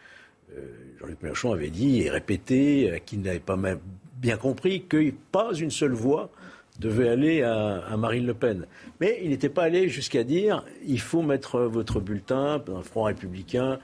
[0.98, 3.80] Jean-Luc Mélenchon avait dit et répété qu'il n'avait pas même
[4.16, 6.30] bien compris que pas une seule voix
[6.78, 8.66] devait aller à, Marine Le Pen.
[9.00, 13.78] Mais il n'était pas allé jusqu'à dire il faut mettre votre bulletin un Front républicain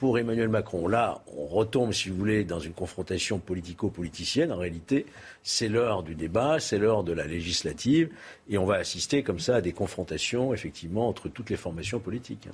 [0.00, 0.88] pour Emmanuel Macron.
[0.88, 4.50] Là, on retombe, si vous voulez, dans une confrontation politico-politicienne.
[4.50, 5.04] En réalité,
[5.42, 8.08] c'est l'heure du débat, c'est l'heure de la législative,
[8.48, 12.48] et on va assister comme ça à des confrontations, effectivement, entre toutes les formations politiques.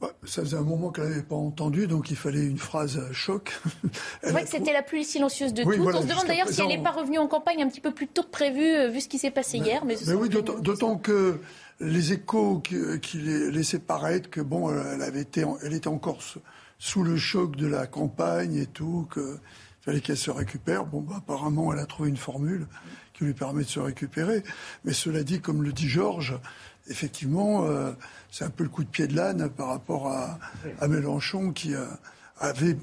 [0.00, 3.60] Bah, ça faisait un moment qu'elle n'avait pas entendu, donc il fallait une phrase choc.
[4.22, 5.74] C'est vrai que c'était la plus silencieuse de toutes.
[5.76, 8.06] on se demande d'ailleurs si elle n'est pas revenue en campagne un petit peu plus
[8.06, 9.84] tôt que prévu, euh, vu ce qui s'est passé hier.
[9.84, 11.40] Mais, oui, d'autant que
[11.80, 16.20] les échos qui, laissaient paraître que bon, elle avait été, elle était encore
[16.78, 19.38] sous le choc de la campagne et tout, qu'il
[19.80, 20.86] fallait qu'elle se récupère.
[20.86, 22.66] Bon, bah, apparemment, elle a trouvé une formule
[23.12, 24.42] qui lui permet de se récupérer.
[24.84, 26.38] Mais cela dit, comme le dit Georges,
[26.88, 27.92] effectivement, euh,
[28.30, 30.38] c'est un peu le coup de pied de l'âne par rapport à,
[30.88, 31.84] Mélenchon qui euh,
[32.38, 32.76] avait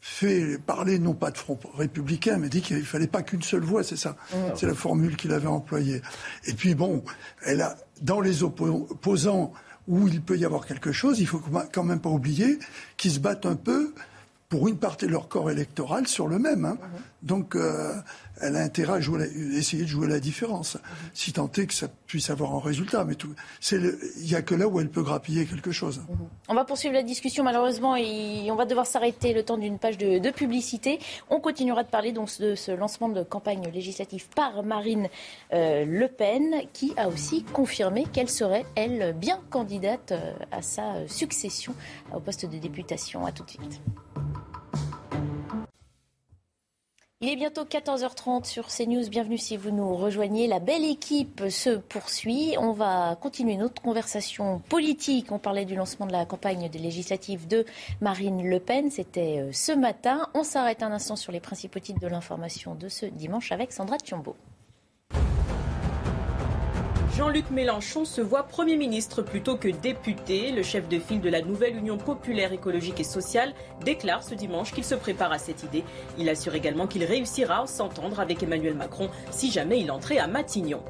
[0.00, 3.64] fait parler non pas de front républicain, mais dit qu'il ne fallait pas qu'une seule
[3.64, 4.16] voix, c'est ça.
[4.54, 6.00] C'est la formule qu'il avait employée.
[6.46, 7.02] Et puis bon,
[7.44, 9.52] elle a, dans les opposants
[9.88, 11.40] où il peut y avoir quelque chose, il faut
[11.72, 12.58] quand même pas oublier
[12.96, 13.92] qu'ils se battent un peu
[14.48, 16.64] pour une partie de leur corps électoral sur le même.
[16.64, 16.78] Hein.
[17.22, 17.94] Donc, euh,
[18.40, 18.98] elle a intérêt à
[19.56, 20.78] essayer de jouer la différence,
[21.14, 23.04] si tant est que ça puisse avoir un résultat.
[23.04, 23.14] Mais
[23.72, 26.02] il n'y a que là où elle peut grappiller quelque chose.
[26.48, 29.98] On va poursuivre la discussion, malheureusement, et on va devoir s'arrêter le temps d'une page
[29.98, 30.98] de, publicité.
[31.30, 35.08] On continuera de parler donc de ce lancement de campagne législative par Marine
[35.52, 41.06] euh, Le Pen, qui a aussi confirmé qu'elle serait, elle, bien candidate euh, à sa
[41.06, 41.74] succession
[42.14, 43.24] au poste de députation.
[43.24, 43.80] À tout de suite.
[47.22, 49.08] Il est bientôt 14h30 sur CNews.
[49.08, 50.46] Bienvenue si vous nous rejoignez.
[50.46, 52.56] La belle équipe se poursuit.
[52.58, 55.32] On va continuer notre conversation politique.
[55.32, 57.64] On parlait du lancement de la campagne des législatives de
[58.02, 58.90] Marine Le Pen.
[58.90, 60.28] C'était euh, ce matin.
[60.34, 63.96] On s'arrête un instant sur les principaux titres de l'information de ce dimanche avec Sandra
[63.96, 64.36] Thiombo.
[67.16, 70.52] Jean-Luc Mélenchon se voit Premier ministre plutôt que député.
[70.52, 74.70] Le chef de file de la nouvelle Union populaire écologique et sociale déclare ce dimanche
[74.74, 75.82] qu'il se prépare à cette idée.
[76.18, 80.26] Il assure également qu'il réussira à s'entendre avec Emmanuel Macron si jamais il entrait à
[80.26, 80.82] Matignon.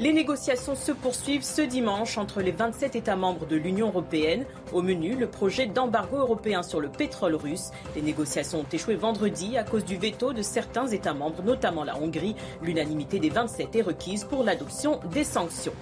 [0.00, 4.44] Les négociations se poursuivent ce dimanche entre les 27 États membres de l'Union européenne.
[4.72, 7.70] Au menu, le projet d'embargo européen sur le pétrole russe.
[7.94, 11.96] Les négociations ont échoué vendredi à cause du veto de certains États membres, notamment la
[11.96, 12.34] Hongrie.
[12.60, 15.74] L'unanimité des 27 est requise pour l'adoption des sanctions.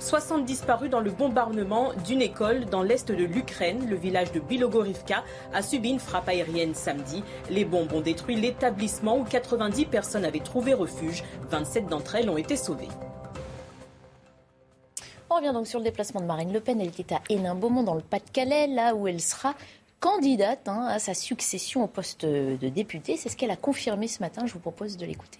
[0.00, 3.86] 60 disparus dans le bombardement d'une école dans l'est de l'Ukraine.
[3.88, 5.22] Le village de Bilogorivka
[5.54, 7.22] a subi une frappe aérienne samedi.
[7.48, 11.22] Les bombes ont détruit l'établissement où 90 personnes avaient trouvé refuge.
[11.48, 12.88] 27 d'entre elles ont été sauvées.
[15.32, 16.78] On revient donc sur le déplacement de Marine Le Pen.
[16.78, 19.54] Elle était à Hénin-Beaumont dans le Pas-de-Calais, là où elle sera
[19.98, 23.16] candidate hein, à sa succession au poste de députée.
[23.16, 24.44] C'est ce qu'elle a confirmé ce matin.
[24.44, 25.38] Je vous propose de l'écouter.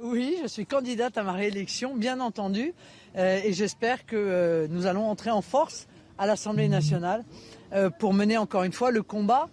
[0.00, 2.74] Oui, je suis candidate à ma réélection, bien entendu,
[3.16, 7.24] euh, et j'espère que euh, nous allons entrer en force à l'Assemblée nationale
[7.72, 9.48] euh, pour mener encore une fois le combat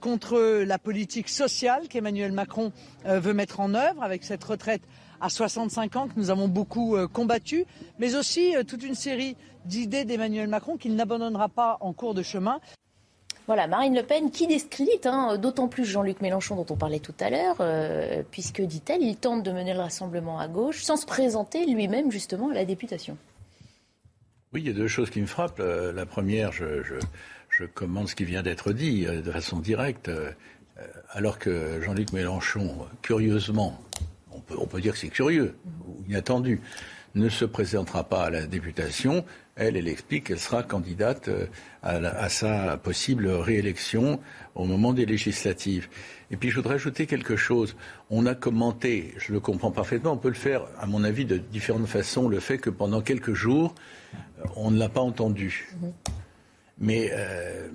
[0.00, 2.72] contre la politique sociale qu'Emmanuel Macron
[3.04, 4.80] veut mettre en œuvre avec cette retraite
[5.24, 7.64] à 65 ans que nous avons beaucoup euh, combattu,
[7.98, 12.22] mais aussi euh, toute une série d'idées d'Emmanuel Macron qu'il n'abandonnera pas en cours de
[12.22, 12.60] chemin.
[13.46, 17.14] Voilà, Marine Le Pen qui discrète, hein, d'autant plus Jean-Luc Mélenchon dont on parlait tout
[17.20, 21.06] à l'heure, euh, puisque, dit-elle, il tente de mener le rassemblement à gauche sans se
[21.06, 23.16] présenter lui-même justement à la députation.
[24.52, 25.58] Oui, il y a deux choses qui me frappent.
[25.60, 26.82] La première, je,
[27.48, 30.10] je commande ce qui vient d'être dit de façon directe,
[31.10, 33.80] alors que Jean-Luc Mélenchon, curieusement,
[34.56, 35.54] on peut, dire que c'est curieux
[35.86, 36.60] ou inattendu,
[37.14, 39.24] ne se présentera pas à la députation.
[39.56, 41.46] Elle, elle explique qu'elle sera candidate euh,
[41.82, 44.20] à, sa possible réélection
[44.54, 45.88] au moment des législatives.
[46.30, 47.76] Et puis je voudrais ajouter quelque chose.
[48.10, 51.36] On a commenté, je le comprends parfaitement, on peut le faire, à mon avis, de
[51.36, 53.74] différentes façons, le fait que pendant quelques jours,
[54.56, 55.68] on ne l'a pas entendu.
[55.76, 55.92] Mm-hmm.
[56.78, 57.68] Mais euh,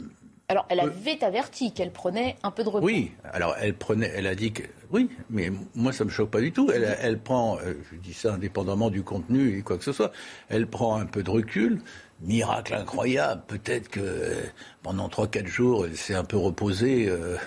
[0.51, 2.83] alors, elle avait averti qu'elle prenait un peu de recul.
[2.83, 6.41] Oui, alors elle prenait, elle a dit que oui, mais moi ça me choque pas
[6.41, 6.71] du tout.
[6.73, 10.11] Elle, elle prend, euh, je dis ça indépendamment du contenu et quoi que ce soit,
[10.47, 11.79] elle prend un peu de recul.
[12.21, 14.41] Miracle incroyable, peut-être que euh,
[14.81, 17.07] pendant 3-4 jours, elle s'est un peu reposée.
[17.07, 17.37] Euh,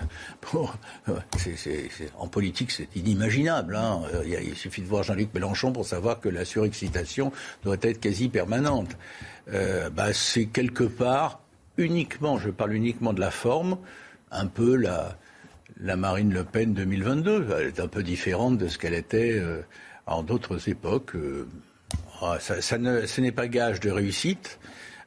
[2.19, 3.75] en politique, c'est inimaginable.
[3.75, 4.03] Hein.
[4.25, 7.33] Il, suffit de voir Jean-Luc Mélenchon pour savoir que la surexcitation
[7.65, 8.97] doit être quasi permanente.
[9.49, 11.43] bah, c'est quelque part
[11.77, 13.79] uniquement, je parle uniquement de la forme,
[14.31, 15.17] un peu la,
[15.81, 17.49] la Marine Le Pen 2022.
[17.59, 19.63] Elle est un peu différente de ce qu'elle était euh,
[20.07, 21.15] en d'autres époques.
[21.15, 21.47] Euh,
[22.21, 24.59] ah, ça, ne, ce n'est pas gage de réussite.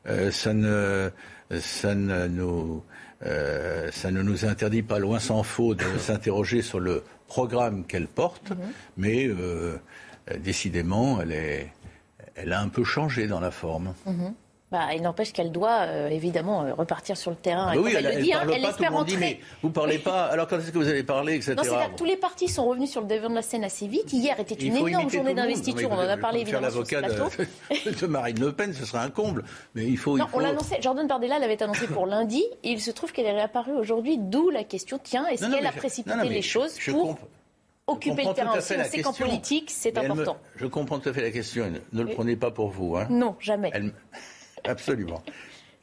[0.08, 1.10] Euh, ça ne,
[1.60, 2.84] ça ne nous
[3.91, 8.51] ça ne nous interdit pas, loin s'en faut, de s'interroger sur le programme qu'elle porte,
[8.51, 8.58] mhm.
[8.97, 9.30] mais
[10.41, 11.73] décidément, elle, est,
[12.36, 13.95] elle a un peu changé dans la forme.
[14.06, 14.34] Mhm.
[14.71, 17.71] Bah, il n'empêche qu'elle doit euh, évidemment euh, repartir sur le terrain.
[17.71, 19.17] Ah oui, elle, le dit, hein, elle espère rentrer.
[19.17, 20.25] mais vous parlez pas.
[20.32, 21.54] Alors quand est-ce que vous allez parler, etc.
[21.56, 24.12] Non, c'est tous les partis sont revenus sur le devant de la scène assez vite.
[24.12, 25.89] Hier était une énorme journée d'investiture.
[25.91, 27.25] On en a parlé évidemment sur ce plateau.
[27.86, 29.43] De, de, Marine Le Pen, ce serait un comble.
[29.75, 30.17] Mais il faut.
[30.17, 30.82] Non, on l'annonçait.
[30.82, 32.43] Jordan Bardella l'avait annoncé pour lundi.
[32.63, 34.17] Et il se trouve qu'elle est réapparue aujourd'hui.
[34.17, 34.99] D'où la question.
[35.01, 37.19] Tiens, est-ce qu'elle a précipité les choses pour
[37.88, 38.73] occuper le terrain aussi.
[38.80, 40.38] On sait qu'en politique, c'est important.
[40.56, 41.71] je comprends tout à fait la question.
[41.93, 42.97] Ne le prenez pas pour vous.
[42.97, 43.08] Hein.
[43.10, 43.71] Non, jamais.
[44.67, 45.23] Absolument.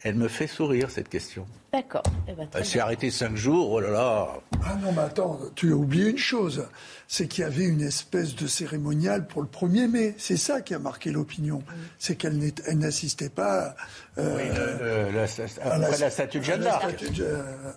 [0.03, 1.47] Elle me fait sourire, cette question.
[1.72, 2.02] D'accord.
[2.28, 4.28] Eh ben, elle s'est arrêtée cinq jours, oh là là.
[4.62, 6.66] Ah non, mais attends, tu as oublié une chose.
[7.08, 10.14] C'est qu'il y avait une espèce de cérémonial pour le 1er mai.
[10.18, 11.62] C'est ça qui a marqué l'opinion.
[11.98, 12.38] C'est qu'elle
[12.74, 13.74] n'assistait pas
[14.18, 17.04] euh, la, après la, statue de Jeanne d'Arc.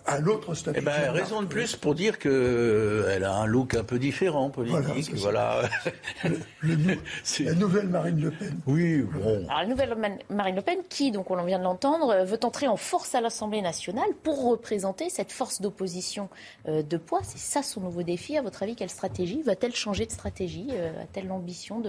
[0.06, 3.74] À l'autre statue eh ben, Raison de plus pour dire qu'elle euh, a un look
[3.74, 5.14] un peu différent, politique.
[5.16, 5.62] Voilà.
[6.62, 8.58] la nouvelle Marine Le Pen.
[8.66, 9.46] Oui, bon.
[9.48, 12.68] Alors, la nouvelle Marine Le Pen, qui, donc on vient de l'entendre, euh, veut entrer
[12.68, 13.85] en force à l'Assemblée nationale
[14.22, 16.28] pour représenter cette force d'opposition
[16.66, 17.20] de poids.
[17.22, 18.36] C'est ça son nouveau défi.
[18.36, 20.68] À votre avis, quelle stratégie Va-t-elle changer de stratégie
[21.02, 21.82] A-t-elle l'ambition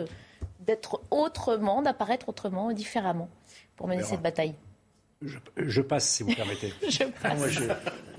[0.62, 3.30] d'être autrement, d'apparaître autrement, différemment
[3.76, 4.56] pour mener cette bataille?
[5.58, 6.72] Je, passe, si vous permettez.
[6.90, 7.60] je passe.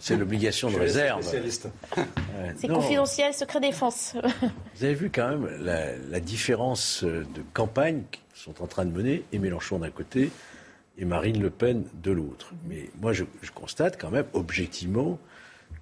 [0.01, 1.23] C'est l'obligation de réserve.
[2.57, 4.17] C'est confidentiel, secret défense.
[4.75, 9.23] vous avez vu quand même la, différence de campagne qu'ils sont en train de mener,
[9.33, 10.31] et Mélenchon d'un côté
[10.99, 12.53] et Marine Le Pen de l'autre.
[12.69, 15.19] Mais moi, je, constate quand même objectivement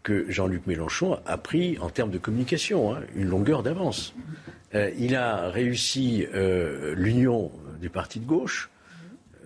[0.02, 4.14] que Jean-Luc Mélenchon a pris, en termes de communication, hein, une longueur d'avance.
[4.74, 7.50] Euh, il a réussi euh, l'union
[7.80, 8.70] du parti de gauche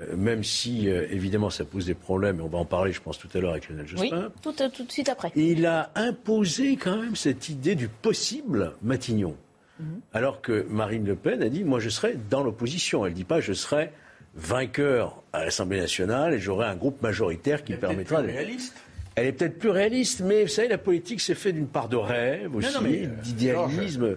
[0.01, 3.19] euh, même si évidemment ça pose des problèmes, et on va en parler, je pense,
[3.19, 4.29] tout à l'heure avec Lionel Jospin.
[4.29, 5.31] Oui, tout, tout, de suite après.
[5.37, 9.37] Il a imposé quand même cette idée du possible Matignon.
[9.79, 10.01] Mhm.
[10.15, 13.05] Alors que Marine Le Pen a dit Moi, je serai dans l'opposition.
[13.05, 13.93] Elle ne dit pas Je serai
[14.35, 18.29] vainqueur à l'Assemblée nationale et j'aurai un groupe majoritaire qui me permettra de.
[18.29, 18.75] réaliste.
[19.17, 21.97] Elle est peut-être plus réaliste, mais vous savez, la politique s'est fait d'une part de
[21.97, 24.17] rêve aussi, euh, d'idéalisme.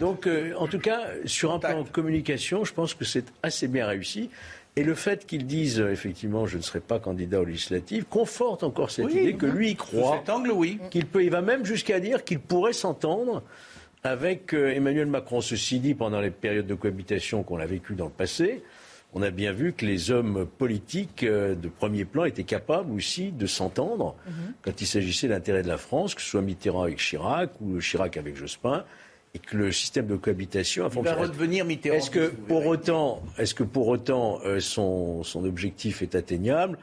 [0.00, 3.86] Donc, en tout cas, sur un plan de communication, je pense que c'est assez bien
[3.86, 4.30] réussi.
[4.76, 8.90] Et le fait qu'ils disent effectivement je ne serai pas candidat aux législatives conforte encore
[8.90, 10.18] cette idée que lui il croit.
[10.18, 10.80] Cet angle, oui.
[10.90, 13.44] Qu'il peut, il va même jusqu'à dire qu'il pourrait s'entendre
[14.02, 15.40] avec euh, Emmanuel Macron.
[15.40, 18.64] Ceci dit, pendant les périodes de cohabitation qu'on a vécues dans le passé,
[19.14, 23.30] on a bien vu que les hommes politiques euh, de premier plan étaient capables aussi
[23.30, 24.54] de s'entendre mhm.
[24.62, 28.16] quand il s'agissait d'intérêt de la France, que ce soit Mitterrand avec Chirac ou Chirac
[28.16, 28.84] avec Jospin
[29.34, 31.20] et que le système de cohabitation a fonctionné.
[31.20, 31.96] va redevenir Mitterrand.
[31.96, 36.78] Est-ce que, pour autant, est-ce que pour autant euh, son, son, objectif est atteignable?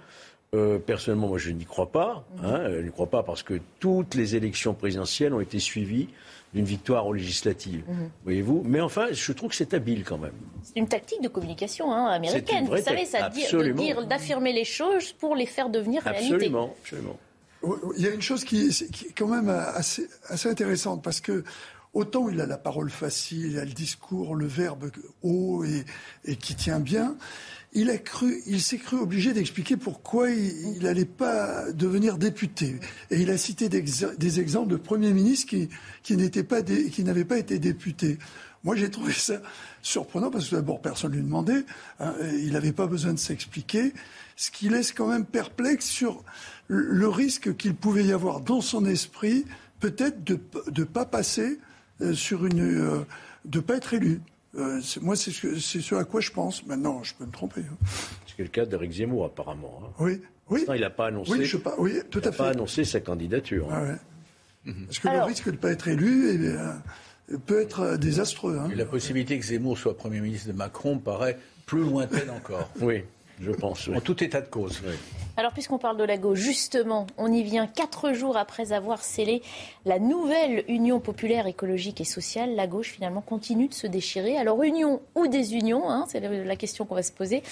[0.54, 2.26] Euh, personnellement, moi, je n'y crois pas.
[2.44, 2.76] Hein, mhm.
[2.76, 6.10] je n'y crois pas parce que toutes les élections présidentielles ont été suivies
[6.54, 7.84] d'une victoire aux législatives.
[7.88, 8.10] Mhm.
[8.24, 10.34] Voyez-vous Mais enfin, je trouve que c'est habile quand même.
[10.64, 12.66] C'est une tactique de communication hein, américaine.
[12.66, 16.34] Vous savez, ça dire, d'affirmer les choses pour les faire devenir réalité.
[16.34, 17.18] Absolument, absolument.
[17.96, 21.44] Il y a une chose qui, qui est quand même assez, assez intéressante parce que
[21.94, 24.92] Autant il a la parole facile, il a le discours, le verbe
[25.24, 25.66] haut
[26.26, 27.18] et, qui tient bien.
[27.74, 32.80] Il a cru, il s'est cru obligé d'expliquer pourquoi il n'allait pas devenir député.
[33.12, 35.70] Et il a cité des, exemples de premiers ministres qui,
[36.04, 38.18] qui n'étaient pas, n'avaient pas été députés.
[38.64, 39.42] Moi, j'ai trouvé ça
[39.82, 41.66] surprenant parce que d'abord, personne ne lui demandait.
[42.00, 43.94] Hein, il n'avait pas besoin de s'expliquer.
[44.36, 46.24] Ce qui laisse quand même perplexe sur
[46.68, 49.46] le risque qu'il pouvait y avoir dans son esprit,
[49.80, 50.40] peut-être de
[50.76, 51.60] ne pas passer
[52.02, 53.06] euh, sur une euh,
[53.46, 54.22] de pas être élu.
[54.56, 56.66] Euh, moi, c'est ce, ce, à quoi je pense.
[56.66, 57.62] Maintenant, je peux me tromper.
[57.62, 57.86] Hein.
[58.28, 59.82] C'est le cas d'Éric Zemmour, apparemment.
[59.84, 59.92] Hein.
[60.00, 60.66] Oui, oui.
[60.76, 61.32] il n'a pas annoncé.
[61.32, 62.38] Oui, je oui, tout à fait.
[62.38, 63.72] pas annoncé sa candidature.
[63.72, 63.98] Hein.
[64.66, 64.86] Ah mhm.
[64.86, 66.58] Parce que le risque de ne pas être élu
[67.30, 68.60] eh peut être désastreux.
[68.76, 72.70] la possibilité que Zemmour soit Premier ministre de Macron paraît plus lointaine encore.
[72.82, 73.04] oui,
[73.42, 73.90] je pense.
[73.90, 74.82] En tout état de cause.
[74.86, 74.94] Oui.
[75.38, 79.42] Alors, puisqu'on parle de la gauche, justement, on y vient quatre jours après avoir scellé
[79.86, 82.54] la nouvelle Union populaire écologique et sociale.
[82.56, 84.38] La gauche, finalement, continue de se déchirer.
[84.38, 87.44] Alors, union ou désunion, hein, c'est la question qu'on va se poser.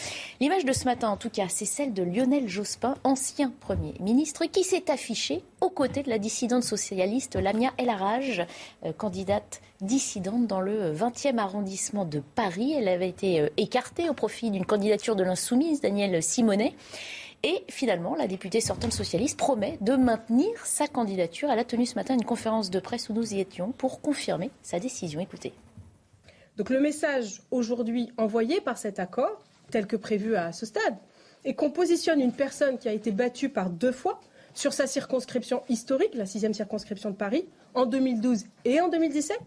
[0.41, 4.45] L'image de ce matin, en tout cas, c'est celle de Lionel Jospin, ancien Premier ministre,
[4.45, 8.45] qui s'est affiché aux côtés de la dissidente socialiste Lamia El Haraj,
[8.85, 12.73] euh, candidate dissidente dans le 20e arrondissement de Paris.
[12.73, 16.73] Elle avait été euh, écartée au profit d'une candidature de l'insoumise, Daniel Simonet.
[17.43, 21.49] Et finalement, la députée sortante socialiste promet de maintenir sa candidature.
[21.49, 24.51] Elle a tenu ce matin une conférence de presse où nous y étions pour confirmer
[24.61, 25.21] sa décision.
[25.21, 25.53] Écoutez.
[26.57, 30.97] Donc le message aujourd'hui envoyé par cet accord, tel que prévu à ce stade,
[31.45, 34.19] est qu'on positionne une personne qui a été battue par deux fois
[34.53, 39.39] sur sa circonscription historique, la sixième circonscription de Paris, en 2012 et en 2017,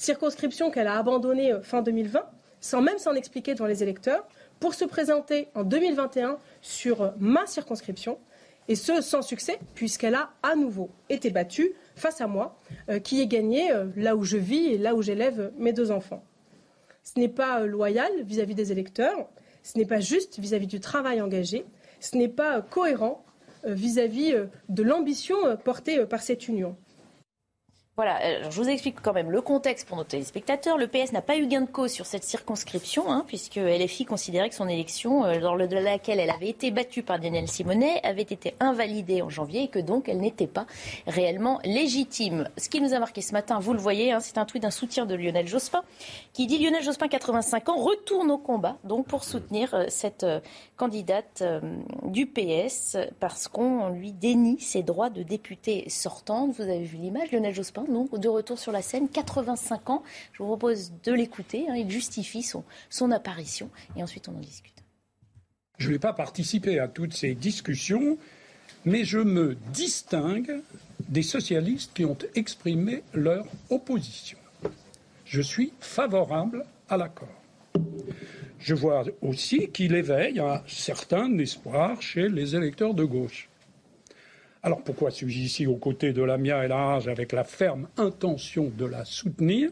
[0.00, 2.24] circonscription qu'elle a abandonnée euh, fin 2020,
[2.60, 4.26] sans même s'en expliquer devant les électeurs,
[4.58, 8.18] pour se présenter en 2021 sur euh, ma circonscription,
[8.68, 13.20] et ce sans succès, puisqu'elle a à nouveau été battue face à moi, euh, qui
[13.20, 16.24] ai gagné là où je vis et là où j'élève mes deux enfants.
[17.02, 19.28] Ce n'est pas loyal vis-à-vis des électeurs,
[19.62, 21.66] ce n'est pas juste vis-à-vis -vis du travail engagé,
[21.98, 23.24] ce n'est pas cohérent
[23.64, 24.34] vis-à-vis
[24.68, 26.76] de l'ambition portée par cette union.
[28.00, 30.78] Voilà, euh, je vous explique quand même le contexte pour nos téléspectateurs.
[30.78, 34.48] Le PS n'a pas eu gain de cause sur cette circonscription, hein, puisque LFI considérait
[34.48, 38.54] que son élection, euh, dans laquelle elle avait été battue par Daniel Simonet, avait été
[38.58, 40.64] invalidée en janvier et que donc elle n'était pas
[41.06, 42.48] réellement légitime.
[42.56, 44.70] Ce qui nous a marqué ce matin, vous le voyez, hein, c'est un tweet d'un
[44.70, 45.82] soutien de Lionel Jospin
[46.32, 50.24] qui dit Lionel Jospin, 85 ans, retourne au combat donc pour soutenir euh, cette
[50.78, 51.44] candidate
[52.04, 56.52] du PS parce qu'on lui dénie ses droits de député sortante.
[56.52, 60.02] Vous avez vu l'image, Lionel Jospin donc de retour sur la scène, 85 ans.
[60.32, 61.66] Je vous propose de l'écouter.
[61.68, 61.74] Hein.
[61.76, 64.74] il justifie son, apparition et ensuite on en discute.
[65.78, 68.18] Je n'ai pas participé à toutes ces discussions,
[68.84, 70.60] mais je me distingue
[71.08, 74.38] des socialistes qui ont exprimé leur opposition.
[75.24, 77.28] Je suis favorable à l'accord.
[78.58, 83.49] Je vois aussi qu'il éveille un certain espoir chez les électeurs de gauche.
[84.62, 88.84] Alors pourquoi suis-je ici aux côtés de Lamia et Large avec la ferme intention de
[88.84, 89.70] la soutenir?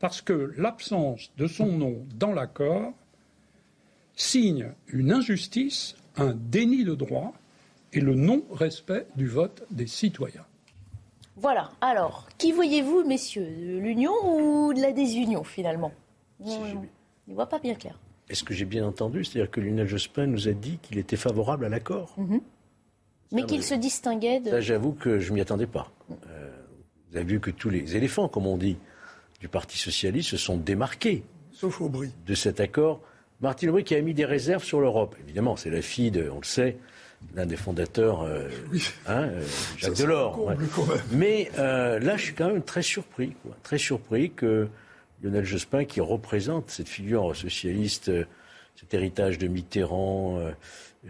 [0.00, 2.92] Parce que l'absence de son nom dans l'accord
[4.16, 7.32] signe une injustice, un déni de droit
[7.92, 10.44] et le non-respect du vote des citoyens.
[11.36, 11.70] Voilà.
[11.80, 13.46] Alors, qui voyez-vous, messieurs?
[13.46, 15.92] De l'union ou de la désunion, finalement?
[16.40, 16.82] On
[17.28, 17.98] ne voit pas bien clair.
[18.28, 19.24] Est-ce que j'ai bien entendu?
[19.24, 22.14] C'est-à-dire que Lionel Jospin nous a dit qu'il était favorable à l'accord?
[22.16, 22.40] Mhm.
[23.32, 24.60] Mais qu'il se distinguait de.
[24.60, 25.90] j'avoue que je ne m'y attendais pas.
[26.10, 26.50] Euh,
[27.10, 28.76] vous avez vu que tous les éléphants, comme on dit,
[29.40, 31.24] du Parti Socialiste se sont démarqués.
[31.52, 32.10] Sauf Aubry.
[32.26, 33.00] De cet accord.
[33.40, 35.16] Martine Aubry qui a mis des réserves sur l'Europe.
[35.24, 36.76] Évidemment, c'est la fille, de, on le sait,
[37.34, 38.48] l'un des fondateurs, euh,
[39.06, 39.42] hein, euh,
[39.76, 40.52] Jacques Delors.
[41.12, 44.68] Mais là, je suis quand même très surpris, très surpris que
[45.22, 48.10] Lionel Jospin, qui représente cette figure socialiste,
[48.76, 50.40] cet héritage de Mitterrand,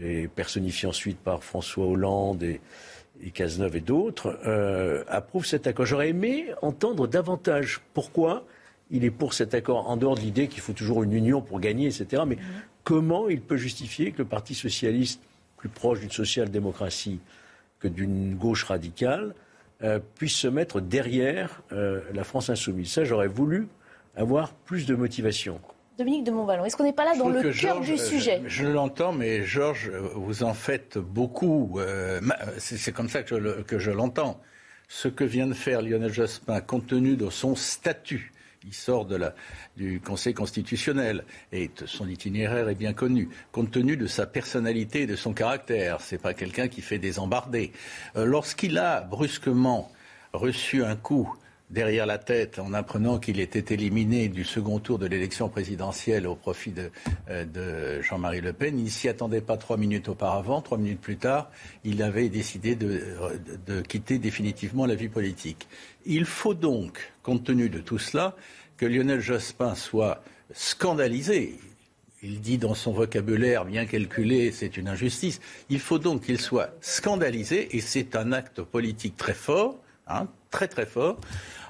[0.00, 2.60] et personnifié ensuite par François Hollande et,
[3.32, 5.86] Cazeneuve et d'autres, euh, approuve cet accord.
[5.86, 8.44] J'aurais aimé entendre davantage pourquoi
[8.90, 11.58] il est pour cet accord, en dehors de l'idée qu'il faut toujours une union pour
[11.60, 12.22] gagner, etc.
[12.26, 12.36] Mais
[12.82, 15.20] comment il peut justifier que le Parti socialiste,
[15.56, 17.20] plus proche d'une social-démocratie
[17.78, 19.34] que d'une gauche radicale,
[19.82, 23.68] euh, puisse se mettre derrière euh, la France insoumise Ça, j'aurais voulu
[24.16, 25.60] avoir plus de motivation.
[25.96, 28.42] Dominique de Montvalon, est-ce qu'on n'est pas là dans le cœur du sujet?
[28.46, 31.78] Je, l'entends, mais Georges, vous en faites beaucoup.
[31.78, 32.20] Euh,
[32.58, 34.40] c'est comme ça que je, l'entends.
[34.88, 38.32] Ce que vient de faire Lionel Jospin, compte tenu de son statut,
[38.66, 39.34] il sort de la,
[39.76, 43.28] du Conseil constitutionnel et son itinéraire est bien connu.
[43.52, 47.20] Compte tenu de sa personnalité et de son caractère, c'est pas quelqu'un qui fait des
[47.20, 47.72] embardés.
[48.16, 49.92] Euh, lorsqu'il a brusquement
[50.32, 51.32] reçu un coup
[51.74, 56.36] derrière la tête en apprenant qu'il était éliminé du second tour de l'élection présidentielle au
[56.36, 56.90] profit de,
[57.28, 58.78] euh, Jean-Marie Le Pen.
[58.78, 60.62] Il ne s'y attendait pas trois minutes auparavant.
[60.62, 61.50] Trois minutes plus tard,
[61.82, 65.66] il avait décidé de, quitter définitivement la vie politique.
[66.06, 68.36] Il faut donc, compte tenu de tout cela,
[68.76, 70.22] que Lionel Jospin soit
[70.52, 71.58] scandalisé.
[72.22, 75.40] Il dit dans son vocabulaire bien calculé, c'est une injustice.
[75.68, 80.68] Il faut donc qu'il soit scandalisé, et c'est un acte politique très fort, hein, très
[80.68, 81.18] très fort,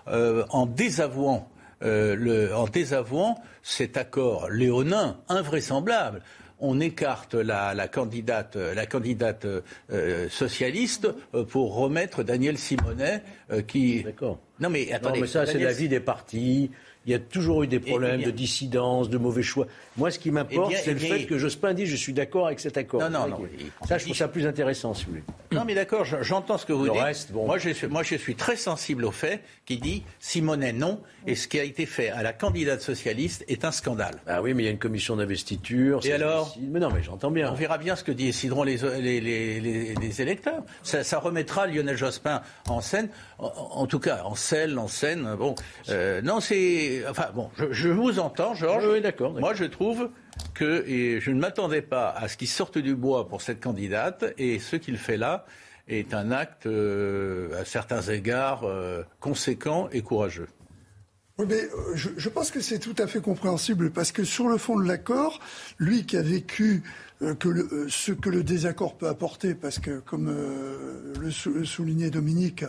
[0.09, 1.49] euh, en désavouant
[1.83, 6.23] euh, le, en désavouant cet accord léonin invraisemblable.
[6.61, 9.47] On écarte la, la candidate, la candidate
[9.91, 11.09] euh, socialiste
[11.49, 13.23] pour remettre Daniel Simonet,
[13.67, 14.03] qui.
[14.03, 14.39] D'accord.
[14.61, 15.19] Non mais attendez.
[15.19, 16.71] Non, mais ça, c'est la vie des partis.
[17.07, 19.67] Il y a toujours eu des problèmes de dissidence, de mauvais choix.
[19.97, 22.77] Moi, ce qui m'importe, c'est le fait que Jospin dit je suis d'accord avec cet
[22.77, 23.01] accord.
[23.01, 23.39] Non, non, non.
[23.87, 25.25] Ça, je trouve ça plus intéressant, si vous voulez.
[25.53, 27.33] Non, mais d'accord, j'entends ce que vous dites.
[27.33, 31.35] moi, je suis, moi, je suis très sensible au fait qu'il dit Simonet non, et
[31.35, 34.17] ce qui a été fait à la candidate socialiste est un scandale.
[34.27, 36.01] Ah oui, mais il y a une commission d'investiture.
[36.05, 37.51] Et alors Mais non, mais j'entends bien.
[37.51, 40.63] On verra bien ce que décideront les, les, les, les électeurs.
[40.83, 45.37] Ça, ça, remettra Lionel Jospin en scène, en, tout cas en scène, en scène.
[45.39, 45.55] Bon,
[45.89, 48.87] euh, non, c'est Enfin bon, je, vous entends, Georges.
[48.87, 49.33] Oui, d'accord.
[49.33, 50.11] Moi, je trouve
[50.55, 54.25] que et je ne m'attendais pas à ce qu'il sorte du bois pour cette candidate,
[54.39, 55.47] et ce qu'il fait là
[55.89, 60.49] est un acte, euh, à certains égards, euh, conséquent et courageux.
[61.37, 64.57] Oui, mais euh, je, pense que c'est tout à fait compréhensible parce que sur le
[64.57, 65.41] fond de l'accord,
[65.79, 66.85] lui qui a vécu
[67.23, 70.33] euh, que le, ce que le désaccord peut apporter, parce que comme
[71.21, 71.31] le,
[71.65, 72.65] soulignait Dominique,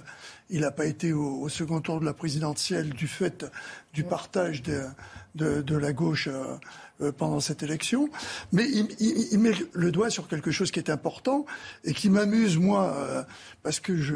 [0.50, 3.46] il n'a pas été au, second tour de la présidentielle du fait
[3.94, 4.82] du partage de,
[5.36, 6.56] de, de la gauche euh,
[7.18, 8.10] pendant cette élection.
[8.52, 8.66] Mais
[9.00, 11.46] il, met le doigt sur quelque chose qui est important
[11.84, 13.24] et qui m'amuse, moi, euh,
[13.64, 14.16] parce que je,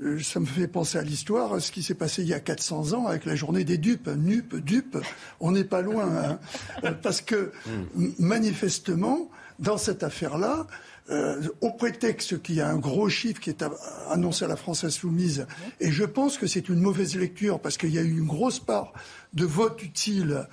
[0.00, 2.94] euh, ça me fait penser à l'histoire, ce qui s'est passé il y a 400
[2.94, 4.08] ans avec la journée des dupes.
[4.08, 4.98] Nup, dupe,
[5.40, 6.38] on n'est pas loin.
[6.84, 6.92] Hein.
[7.02, 7.52] parce que,
[8.18, 10.66] manifestement, dans cette affaire-là,
[11.60, 13.62] au prétexte qu'il y a un gros chiffre qui est
[14.08, 15.46] annoncé à la France insoumise,
[15.80, 18.58] et je pense que c'est une mauvaise lecture parce qu'il y a eu une grosse
[18.58, 18.92] part
[19.34, 20.46] de vote utile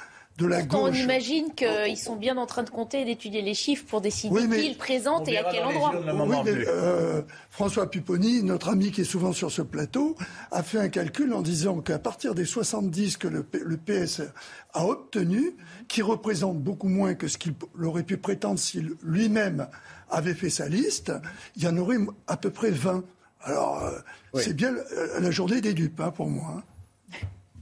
[0.73, 4.47] on imagine qu'ils sont bien en train de compter et d'étudier les chiffres pour décider
[4.47, 5.93] qui ils présentent et à quel endroit.
[5.95, 10.15] Oui, mais, euh, François Pupponi, notre ami qui est souvent sur ce plateau,
[10.51, 14.21] a fait un calcul en disant qu'à partir des 70 que le, PS
[14.73, 15.55] a obtenu,
[15.87, 19.67] qui représente beaucoup moins que ce qu'il aurait pu prétendre s'il lui-même
[20.09, 21.11] avait fait sa liste,
[21.55, 23.03] il y en aurait à peu près 20.
[23.43, 23.99] Alors, euh,
[24.35, 24.73] c'est bien
[25.19, 26.57] la journée des dupes hein, pour moi.
[26.57, 26.63] Hein.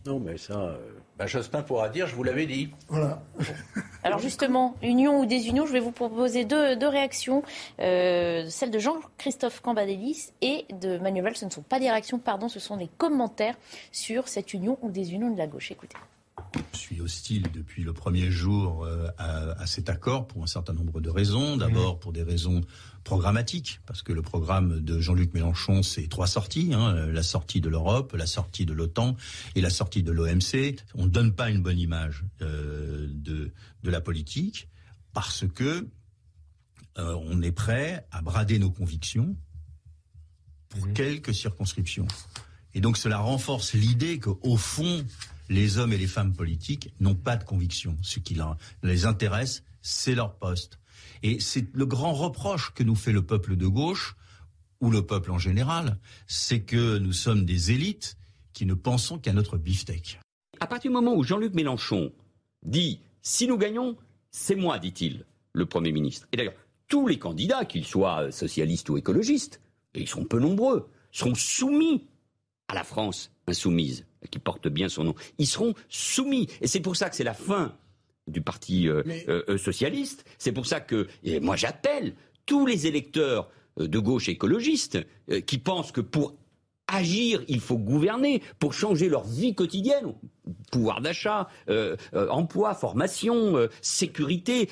[0.05, 0.59] Non, mais ça.
[0.59, 0.77] Euh,
[1.19, 2.69] ben, Jospin pourra dire, je vous l'avais dit.
[2.87, 3.21] Voilà.
[4.03, 7.43] Alors justement, union ou désunion, je vais vous proposer deux, réactions.
[7.81, 11.35] Euh, celle de Jean-Christophe Cambadélis et de Manuel Valls.
[11.35, 13.55] Ce ne sont pas des réactions, pardon, ce sont des commentaires
[13.91, 15.71] sur cette union ou désunion de la gauche.
[15.71, 15.97] Écoutez.
[16.73, 21.01] Je suis hostile depuis le premier jour euh, à, cet accord pour un certain nombre
[21.01, 21.57] de raisons.
[21.57, 22.61] D'abord pour des raisons
[23.03, 27.69] programmatiques, parce que le programme de Jean-Luc Mélenchon, c'est trois sorties hein, la sortie de
[27.69, 29.15] l'Europe, la sortie de l'OTAN
[29.55, 30.75] et la sortie de l'OMC.
[30.95, 33.51] On ne donne pas une bonne image euh, de,
[33.83, 34.67] de la politique
[35.13, 35.87] parce que
[36.97, 39.35] euh, on est prêt à brader nos convictions
[40.69, 40.93] pour mmh.
[40.93, 42.07] quelques circonscriptions.
[42.73, 45.05] Et donc cela renforce l'idée qu'au fond,
[45.49, 47.97] les hommes et les femmes politiques n'ont pas de conviction.
[48.01, 48.37] Ce qui
[48.83, 50.79] les intéresse, c'est leur poste.
[51.23, 54.15] Et c'est le grand reproche que nous fait le peuple de gauche,
[54.81, 55.97] ou le peuple en général,
[56.27, 58.17] c'est que nous sommes des élites
[58.53, 60.19] qui ne pensons qu'à notre beefsteak.
[60.59, 62.13] À partir du moment où Jean-Luc Mélenchon
[62.65, 63.97] dit si nous gagnons,
[64.31, 66.27] c'est moi, dit-il, le Premier ministre.
[66.31, 66.53] Et d'ailleurs,
[66.87, 69.61] tous les candidats, qu'ils soient socialistes ou écologistes,
[69.93, 72.07] et ils sont peu nombreux, seront soumis
[72.67, 76.47] à la France insoumise qui porte bien son nom, ils seront soumis.
[76.61, 77.75] Et c'est pour ça que c'est la fin
[78.29, 80.25] du Parti euh, euh, euh, socialiste.
[80.37, 82.13] C'est pour ça que, et moi j'appelle
[82.45, 84.97] tous les électeurs de gauche écologistes
[85.45, 86.35] qui pensent que pour
[86.87, 90.15] agir, il faut gouverner pour changer leur vie quotidienne,
[90.71, 91.47] pouvoir d'achat,
[92.11, 94.67] emploi, formation, sécurité.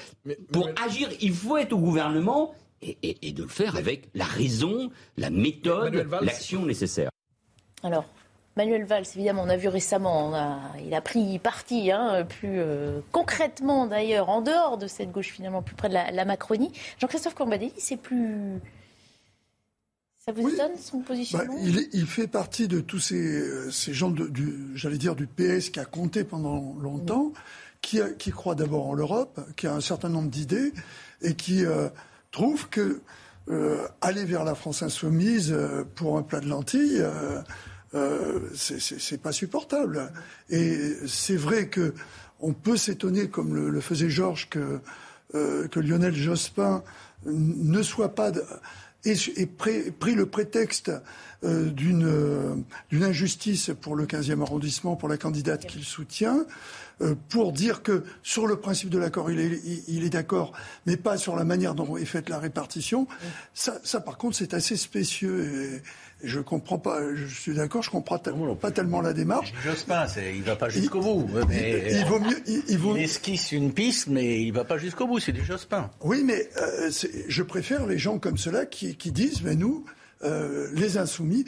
[0.51, 5.29] pour agir, il faut être au gouvernement et, de le faire avec la raison, la
[5.29, 7.11] méthode, l'action nécessaire.
[7.83, 8.05] Alors,
[8.57, 10.33] Manuel Valls, évidemment, on a vu récemment,
[10.83, 15.61] il a pris parti, hein, plus euh, concrètement d'ailleurs, en dehors de cette gauche finalement,
[15.61, 16.71] plus près de la, Macronie.
[16.99, 18.59] Jean-Christophe Cambadélis, c'est plus...
[20.25, 21.53] Ça vous donne son positionnement?
[21.53, 25.79] Bah, il, fait partie de tous ces, ces gens, du, j'allais dire, du PS qui
[25.79, 27.31] a compté pendant longtemps,
[27.81, 30.73] qui, qui croit d'abord en l'Europe, qui a un certain nombre d'idées
[31.21, 31.89] et qui euh,
[32.31, 33.01] trouve que
[33.49, 35.55] euh, aller vers la France insoumise
[35.95, 37.05] pour un plat de lentilles
[37.97, 40.11] euh, c'est pas supportable.
[40.49, 41.93] Et c'est vrai que
[42.39, 44.79] on peut s'étonner, comme le, faisait Georges, que,
[45.35, 46.83] euh, que Lionel Jospin
[47.25, 48.31] ne soit pas
[49.05, 50.91] et, pris le prétexte
[51.43, 52.65] euh, d'une
[53.03, 56.45] injustice pour le 15e arrondissement, pour la candidate qu'il soutient,
[57.01, 60.51] euh, pour dire que sur le principe de l'accord, il est, il est d'accord,
[60.85, 63.07] mais pas sur la manière dont est faite la répartition.
[63.53, 65.45] Ça, ça par contre, c'est assez spécieux.
[65.45, 65.81] Et,
[66.24, 69.53] je comprends pas, je suis d'accord, je comprends pas tellement la démarche.
[69.63, 70.05] Jospin,
[70.36, 71.28] il va pas jusqu'au bout.
[71.47, 72.95] Mais il, vaut mieux, il, vaut...
[72.95, 75.89] esquisse une piste, mais il va pas jusqu'au bout, c'est du Jospin.
[76.01, 76.89] Oui, mais euh,
[77.28, 79.86] je préfère les gens comme cela qui, qui disent, mais nous,
[80.24, 81.45] euh, les insoumis,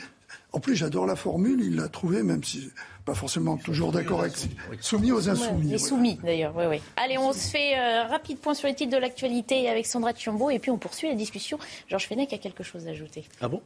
[0.51, 2.71] en plus, j'adore la formule, il l'a trouvée, même si
[3.05, 4.33] pas forcément toujours d'accord avec.
[4.81, 5.71] Soumis aux insoumis.
[5.71, 6.81] Les soumis, d'ailleurs, oui, oui.
[6.95, 10.13] Allez, on se fait un euh, rapide point sur les titres de l'actualité avec Sandra
[10.13, 11.57] Thiambo, et puis on poursuit la discussion.
[11.87, 13.25] Georges Fenech a quelque chose à ajouter.
[13.41, 13.61] Ah bon?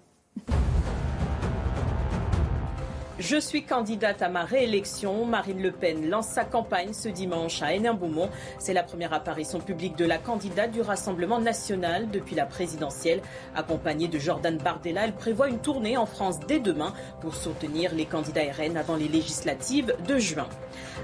[3.19, 5.25] Je suis candidate à ma réélection.
[5.25, 8.29] Marine Le Pen lance sa campagne ce dimanche à Hénin-Beaumont.
[8.57, 13.21] C'est la première apparition publique de la candidate du Rassemblement national depuis la présidentielle.
[13.55, 18.05] Accompagnée de Jordan Bardella, elle prévoit une tournée en France dès demain pour soutenir les
[18.05, 20.47] candidats RN avant les législatives de juin.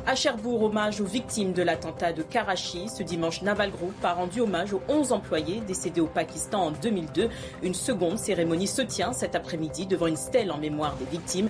[0.08, 2.90] À Cherbourg, hommage aux victimes de l'attentat de Karachi.
[2.90, 7.30] Ce dimanche, Naval Group a rendu hommage aux 11 employés décédés au Pakistan en 2002.
[7.62, 11.50] Une seconde cérémonie se tient cet après-midi devant une stèle en mémoire des victimes.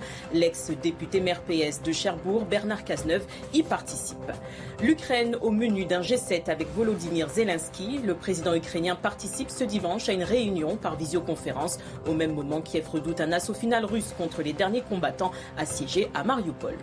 [0.50, 4.18] L'ex-député maire PS de Cherbourg, Bernard Cazeneuve, y participe.
[4.82, 8.00] L'Ukraine au menu d'un G7 avec Volodymyr Zelensky.
[8.04, 11.78] Le président ukrainien participe ce dimanche à une réunion par visioconférence.
[12.08, 16.24] Au même moment, Kiev redoute un assaut final russe contre les derniers combattants assiégés à
[16.24, 16.76] Mariupol.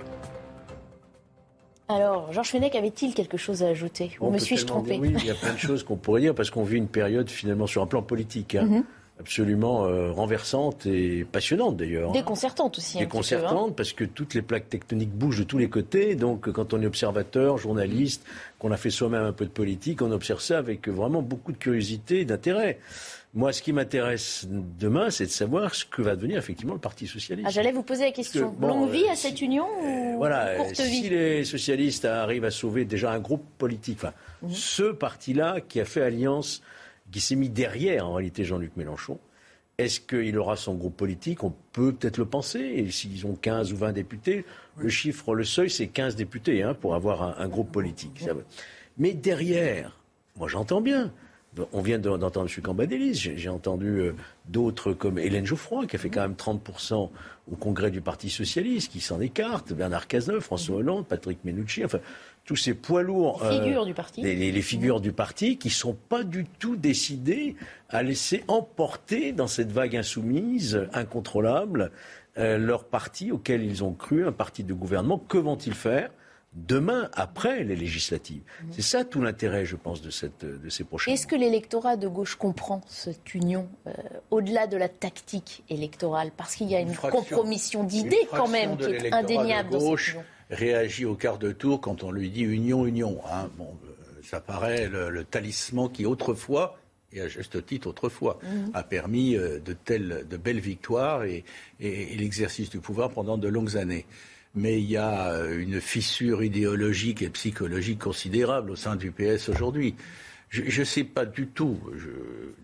[1.89, 4.11] Alors, Georges Fenech avait-il quelque chose à ajouter?
[4.21, 6.51] Ou me suis-je trompé Oui, il y a plein de choses qu'on pourrait dire parce
[6.51, 8.57] qu'on vit une période finalement sur un plan politique.
[8.57, 8.85] Hein, mhm.
[9.19, 12.11] Absolument euh, renversante et passionnante d'ailleurs.
[12.11, 12.13] Hein.
[12.13, 12.99] Déconcertante aussi.
[12.99, 13.75] Déconcertante hein.
[13.75, 16.17] parce que toutes les plaques tectoniques bougent de tous les côtés.
[16.17, 18.27] Donc quand on est observateur, journaliste,
[18.59, 21.57] qu'on a fait soi-même un peu de politique, on observe ça avec vraiment beaucoup de
[21.57, 22.79] curiosité et d'intérêt.
[23.37, 27.07] Moi, ce qui m'intéresse demain, c'est de savoir ce que va devenir effectivement le Parti
[27.07, 27.47] socialiste.
[27.47, 28.55] Ah, J'allais vous poser la question.
[28.61, 32.87] Longue vie à cette union ou voilà, courte si vie les socialistes arrivent à sauver
[32.87, 34.53] déjà un groupe politique, enfin, mhm.
[34.53, 36.63] ce parti-là qui a fait alliance,
[37.17, 39.19] qui s'est mis derrière en réalité Jean-Luc Mélenchon,
[39.79, 41.45] est-ce qu'il aura son groupe politique?
[41.45, 42.59] On peut peut-être le penser.
[42.61, 44.45] Et s'ils ont 15 ou 20 députés,
[44.77, 48.23] le chiffre, le seuil, c'est 15 députés hein, pour avoir un, un groupe politique.
[48.99, 49.99] Mais derrière,
[50.37, 51.11] moi j'entends bien.
[51.73, 52.63] On vient d'entendre M.
[52.63, 54.15] Cambadélis, j'ai entendu euh,
[54.47, 57.09] d'autres comme Hélène Geoffroy, qui a fait quand même 30%
[57.51, 62.01] au congrès du Parti Socialiste, qui s'en écarte, Bernard Cazeneuve, François Hollande, Patrick Menucci, enfin,
[62.47, 63.43] tous ces poids lourds.
[63.43, 64.23] Les figures euh, du parti.
[64.23, 67.57] Les, figures du parti qui ne sont pas du tout décidés
[67.91, 71.91] à laisser emporter dans cette vague insoumise, incontrôlable,
[72.39, 75.19] euh, leur parti auquel ils ont cru, un parti de gouvernement.
[75.19, 76.11] Que vont-ils faire
[76.53, 78.43] demain, après les législatives?
[78.63, 78.69] Mhm.
[78.71, 81.13] C'est ça tout l'intérêt, je pense, de, cette, de ces prochains.
[81.13, 83.93] Est-ce que l'électorat de gauche comprend cette union euh,
[84.31, 86.31] au-delà de la tactique électorale?
[86.37, 89.71] Parce qu'il y a une, compromission d'idées quand même qui est indéniable.
[89.71, 90.17] De gauche
[90.51, 93.21] réagit au quart de tour quand on lui dit union, union.
[93.31, 93.51] Hein.
[93.57, 96.79] Bon, euh, ça paraît le, talisman qui autrefois
[97.13, 98.73] et à juste titre autrefois, mhm.
[98.75, 101.45] a permis euh, de, telles, de belles victoires et
[101.81, 104.07] l'exercice du pouvoir pendant de longues années
[104.57, 109.51] mais il y a euh, une fissure idéologique et psychologique considérable au sein du PS
[109.51, 109.95] aujourd'hui.
[110.49, 111.79] Je ne sais pas du tout,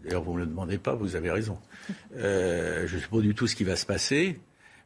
[0.02, 1.58] d'ailleurs vous ne me le demandez pas, vous avez raison,
[2.16, 4.38] euh, je ne sais pas du tout ce qui va se passer,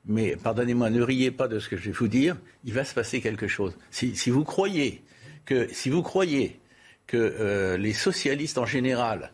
[0.06, 2.94] mais pardonnez-moi, ne riez pas de ce que je vais vous dire, il va se
[2.94, 3.76] passer quelque chose.
[3.90, 5.02] Si, vous croyez
[5.44, 6.60] que, si vous croyez
[7.06, 9.32] que euh, les socialistes en général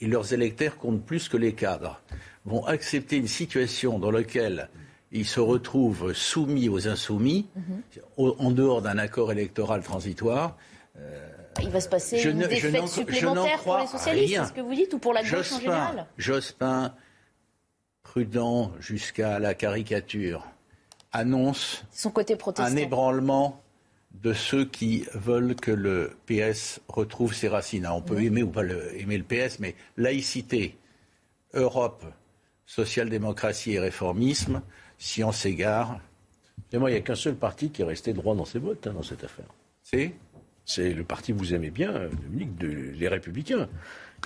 [0.00, 2.00] et leurs électeurs comptent plus que les cadres
[2.44, 4.68] vont accepter une situation dans laquelle
[5.12, 7.82] ils se retrouvent soumis aux insoumis, mhm.
[8.16, 10.56] en dehors d'un accord électoral transitoire.
[10.98, 11.28] Euh,
[11.62, 14.92] il va se passer une défaite supplémentaire pour les socialistes, c'est ce que vous dites,
[14.94, 16.06] ou pour la gauche en général?
[16.16, 16.94] Jospin,
[18.08, 20.46] prudent jusqu'à la caricature,
[21.12, 23.62] annonce Son côté un ébranlement
[24.22, 27.86] de ceux qui veulent que le PS retrouve ses racines.
[27.86, 30.78] on peut aimer ou pas aimer le PS, mais laïcité,
[31.52, 32.02] Europe,
[32.64, 34.62] social-démocratie et réformisme,
[34.96, 36.00] si on s'égare.
[36.72, 38.94] moi, il n'y a qu'un seul parti qui est resté droit dans ses votes hein,
[38.94, 39.52] dans cette affaire.
[39.82, 40.14] C'est?
[40.64, 41.92] C'est le parti que vous aimez bien,
[42.22, 43.68] Dominique, les Républicains.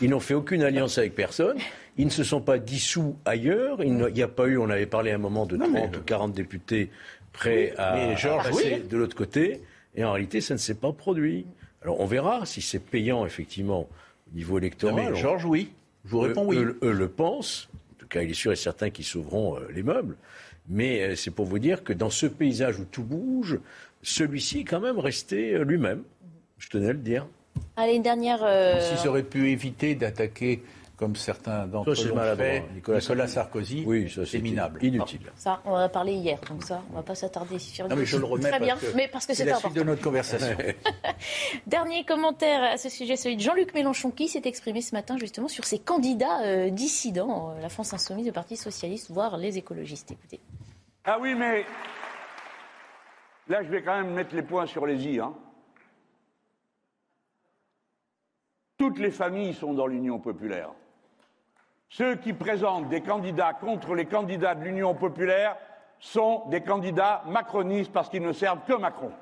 [0.00, 1.58] Ils n'ont fait aucune alliance avec personne.
[1.98, 3.82] Ils ne se sont pas dissous ailleurs.
[3.82, 6.32] Il n'y a pas eu, on avait parlé à un moment de 30 ou 40
[6.32, 6.90] députés
[7.32, 9.60] prêts à, passer de l'autre côté.
[9.94, 11.46] Et en réalité, ça ne s'est pas produit.
[11.82, 13.88] Alors on verra si c'est payant, effectivement,
[14.32, 15.14] au niveau électoral.
[15.14, 15.72] Georges, oui.
[16.04, 16.56] Je vous réponds oui.
[16.56, 17.68] Eux, le pensent.
[17.92, 20.16] En tout cas, il est sûr et certain qu'ils sauveront euh, les meubles.
[20.68, 23.58] Mais euh, c'est pour vous dire que dans ce paysage où tout bouge,
[24.02, 26.02] celui-ci est quand même resté euh, lui-même.
[26.58, 27.26] Je tenais à le dire.
[27.76, 28.40] Allez, une dernière.
[28.42, 28.80] Euh...
[28.80, 30.62] S'ils auraient pu éviter d'attaquer
[31.02, 34.78] comme certains d'entre eux l'ont fait, Nicolas, Sarkozy, oui, c'est minable.
[34.84, 35.32] Inutile.
[35.34, 37.96] Ça, on en a parlé hier, donc ça, on ne va pas s'attarder sur Non,
[37.96, 40.00] mais je le remets Très bien, parce mais parce que c'est la suite de notre
[40.00, 40.56] conversation.
[41.66, 45.48] Dernier commentaire à ce sujet, celui de Jean-Luc Mélenchon, qui s'est exprimé ce matin justement
[45.48, 50.12] sur ces candidats euh, dissidents, euh, la France Insoumise, le Parti Socialiste, voire les écologistes.
[50.12, 50.38] Écoutez.
[51.04, 51.64] Ah oui, mais
[53.48, 55.18] là, je vais quand même mettre les points sur les i.
[55.18, 55.32] Hein.
[58.82, 60.70] Toutes les familles sont dans l'Union populaire.
[61.88, 65.56] Ceux qui présentent des candidats contre les candidats de l'Union populaire
[66.00, 69.12] sont des candidats macronistes parce qu'ils ne servent que Macron.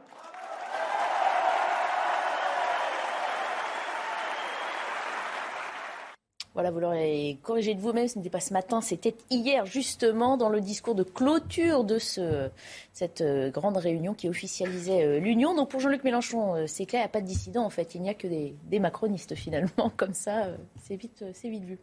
[6.54, 10.48] Voilà, vous l'aurez corrigé de vous-même, ce n'était pas ce matin, c'était hier justement dans
[10.48, 12.48] le discours de clôture de ce,
[12.92, 15.54] cette euh, grande réunion qui officialisait euh, l'Union.
[15.54, 17.94] Donc pour Jean-Luc Mélenchon, euh, c'est clair, il n'y a pas de dissidents en fait,
[17.94, 20.48] il n'y a que des, macronistes finalement, comme ça,
[20.82, 21.78] c'est vite, vite vu.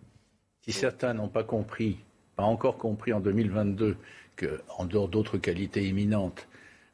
[0.64, 2.00] Si certains n'ont pas compris,
[2.36, 3.96] pas encore compris en 2022,
[4.36, 6.46] qu'en dehors d'autres qualités imminentes,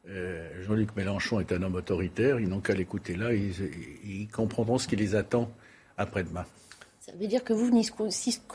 [0.06, 4.96] Jean-Luc Mélenchon est un homme autoritaire, ils n'ont qu'à l'écouter là, ils comprendront ce qui
[4.96, 5.50] les attend
[5.96, 6.44] après-demain.
[7.04, 7.86] Ça veut dire que vous n'y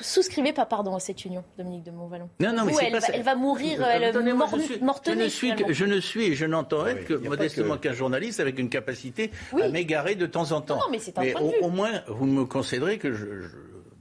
[0.01, 2.29] souscrivez pas pardon, à cette union, Dominique de Montvalon.
[2.39, 4.79] Non, non, mais elle, pas va, elle va mourir, elle Attendez, moi, mort, je, suis,
[4.79, 8.39] je, ne suis que, je ne suis et je n'entends être que modestement qu'un journaliste
[8.39, 9.29] avec une capacité
[9.61, 10.77] à m'égarer de temps en temps.
[10.77, 11.57] Non, mais c'est un mais point de au, vue.
[11.61, 13.47] au moins, vous me concéderez que je, je-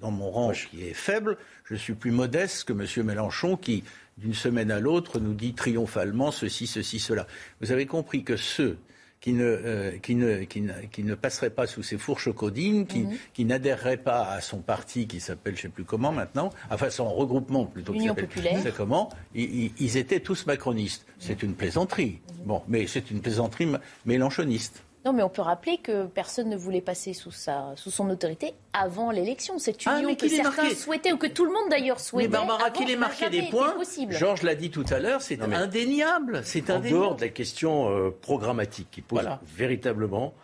[0.01, 3.05] dans mon rang qui est faible, je suis plus modeste que M.
[3.07, 3.85] Mélenchon qui,
[4.17, 7.27] d'une semaine à l'autre, nous dit triomphalement ceci, ceci, cela.
[7.61, 8.79] Vous avez compris que ceux
[9.21, 12.87] qui ne, euh, qui ne, qui ne, qui ne passeraient pas sous ces fourches codines,
[12.87, 13.17] qui, Mhm.
[13.35, 16.89] qui n'adhéreraient pas à son parti qui s'appelle je ne sais plus comment maintenant, enfin
[16.91, 18.29] son regroupement plutôt qui s'appelle
[18.63, 21.05] sais comment, ils, ils- étaient tous macronistes.
[21.19, 22.21] C'est une plaisanterie.
[22.45, 24.83] Bon, mais c'est une plaisanterie m- mélenchoniste.
[25.09, 28.53] Non, mais on peut rappeler que personne ne voulait passer sous, sa, sous son autorité
[28.75, 29.59] avant l'élection.
[29.59, 30.75] Cette Ah, union que certains marqué.
[30.75, 32.29] souhaitaient, ou que tout le monde d'ailleurs souhaitait.
[32.29, 33.75] Mais Barbara, qu'il ait marqué des points.
[34.11, 36.43] Georges l'a dit tout à l'heure, c'est indéniable.
[36.45, 37.01] C'est en indéniable.
[37.01, 39.41] dehors de la question euh, programmatique qui pose Voilà.
[39.47, 40.35] véritablement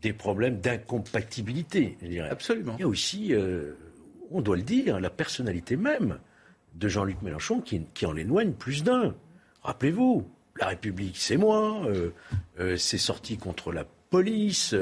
[0.00, 2.30] des problèmes d'incompatibilité, je dirais.
[2.30, 2.74] Absolument.
[2.78, 3.74] Il y a aussi, euh,
[4.30, 6.18] on doit le dire, la personnalité même
[6.74, 9.14] de Jean-Luc Mélenchon qui, qui en éloigne plus d'un.
[9.62, 10.26] Rappelez-vous,
[10.60, 12.10] la République, c'est moi, euh,
[12.58, 14.74] euh, c'est sorti contre la police,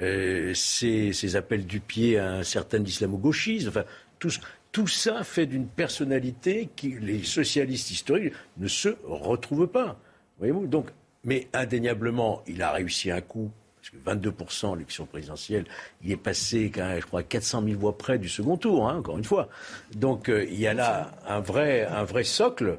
[0.00, 3.84] euh, ces appels du pied à un certain islamo-gauchisme, enfin,
[4.18, 9.98] tout, ça fait d'une personnalité qui les socialistes historiques ne se retrouvent pas.
[10.38, 10.88] Voyez-vous Donc,
[11.24, 13.50] mais indéniablement, il a réussi un coup.
[13.76, 15.66] Parce que 22% l'élection présidentielle,
[16.02, 19.24] il est passé, je crois, 400 000 voix près du second tour, hein, encore une
[19.24, 19.50] fois.
[19.94, 22.78] Donc il y a là un vrai socle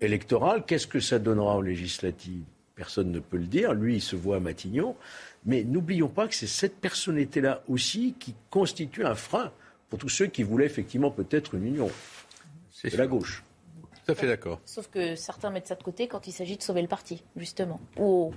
[0.00, 0.64] électoral.
[0.66, 2.44] Qu'est-ce que ça donnera aux législatives?
[2.74, 3.72] Personne ne peut le dire.
[3.74, 4.96] Lui, il se voit à Matignon.
[5.46, 9.52] Mais n'oublions pas que c'est cette personnalité-là aussi qui constitue un frein
[9.90, 11.90] pour tous ceux qui voulaient effectivement peut-être une union
[12.84, 13.44] de la gauche.
[14.04, 14.60] Tout à fait d'accord.
[14.64, 17.80] Sauf que certains mettent ça de côté quand il s'agit de sauver le parti, justement.
[17.98, 18.34] Ou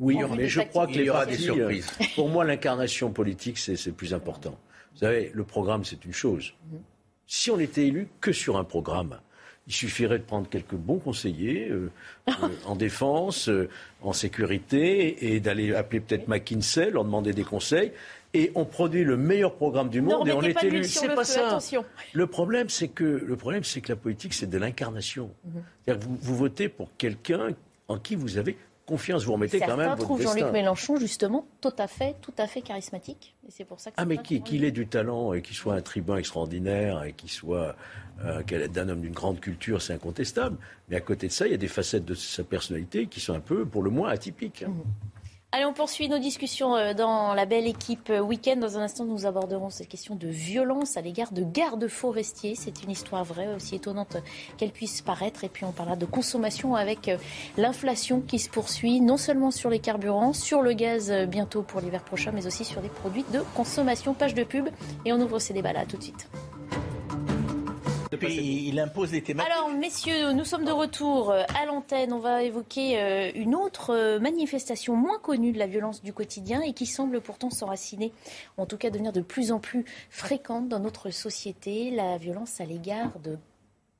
[0.00, 1.00] Oui, En mais je crois que tactiques.
[1.02, 1.86] Il y aura des surprises.
[2.00, 4.58] euh, Pour moi, l'incarnation politique, c'est c'est le plus important.
[4.92, 6.52] Vous savez, le programme, c'est une chose.
[7.26, 9.20] Si on était élu que sur un programme,
[9.66, 11.90] il suffirait de prendre quelques bons conseillers euh,
[12.28, 12.32] euh,
[12.66, 13.68] en défense, euh,
[14.02, 17.92] en sécurité, et d'aller appeler peut-être McKinsey, leur demander des conseils.
[18.34, 20.84] Et on produit le meilleur programme du monde et on est élu.
[20.84, 21.48] C'est le pas feu, ça.
[21.48, 21.84] attention.
[22.14, 25.30] Le problème, c'est que le problème, c'est que la politique, c'est de l'incarnation.
[25.44, 25.62] Mhm.
[25.84, 27.50] C'est-à-dire que Vous, vous votez pour quelqu'un
[27.88, 28.56] en qui vous avez
[28.86, 29.24] confiance.
[29.24, 30.20] Vous remettez quand même votre.
[30.20, 33.34] Jean-Luc Mélenchon, justement, tout à fait, tout à fait charismatique.
[33.46, 35.80] Et c'est pour ça que Ah, mais qu'il ait du talent et qu'il soit un
[35.80, 37.76] tribun extraordinaire et qu'il soit
[38.24, 40.56] euh, qu'elle est d'un homme d'une grande culture, c'est incontestable.
[40.88, 43.34] Mais à côté de ça, il y a des facettes de sa personnalité qui sont
[43.34, 44.62] un peu, pour le moins, atypiques.
[44.62, 44.72] hein.
[45.54, 48.56] Allez, on poursuit nos discussions euh, dans la belle équipe euh, week-end.
[48.56, 52.54] Dans un instant, nous aborderons cette question de violence à l'égard de gardes forestiers.
[52.54, 54.16] C'est une histoire vraie, aussi étonnante
[54.56, 55.44] qu'elle puisse paraître.
[55.44, 57.10] Et puis, on parlera de consommation avec
[57.58, 62.02] l'inflation qui se poursuit, non seulement sur les carburants, sur le gaz bientôt pour l'hiver
[62.02, 64.14] prochain, mais aussi sur les produits de consommation.
[64.14, 64.70] Page de pub.
[65.04, 66.30] Et on ouvre ces débats là tout de suite.
[68.12, 69.52] Et puis, il impose des thématiques.
[69.52, 72.12] Alors, messieurs, nous sommes de retour euh, à l'antenne.
[72.12, 76.60] On va évoquer euh, une autre euh, manifestation moins connue de la violence du quotidien
[76.60, 78.12] et qui semble pourtant s'enraciner,
[78.58, 81.90] en tout cas devenir de plus en plus fréquente dans notre société.
[81.90, 83.38] La violence à l'égard de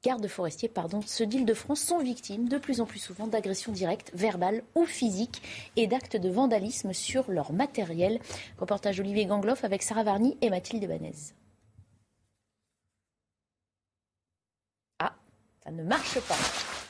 [0.03, 4.63] gardes forestiers, pardon, ceux d'Île-de-France sont victimes de plus en plus souvent d'agressions directes, verbales
[4.75, 5.43] ou physiques
[5.77, 8.21] et d'actes de vandalisme sur leur matériel.
[8.59, 11.13] Reportage Olivier Gangloff avec Sarah Varny et Mathilde Banez.
[14.99, 15.15] Ah,
[15.65, 16.37] ça ne marche pas.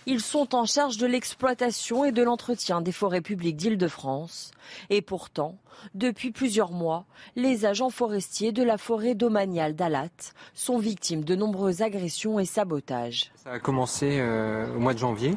[0.06, 4.50] Ils sont en charge de l'exploitation et de l'entretien des forêts publiques d'Île-de-France.
[4.90, 5.58] Et pourtant,
[5.94, 7.04] depuis plusieurs mois,
[7.36, 10.08] les agents forestiers de la forêt domaniale d'Alat
[10.54, 13.30] sont victimes de nombreuses agressions et sabotages.
[13.36, 15.36] Ça a commencé euh, au mois de janvier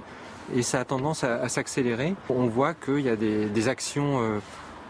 [0.56, 2.16] et ça a tendance à, à s'accélérer.
[2.30, 4.40] On voit qu'il y a des, des actions euh,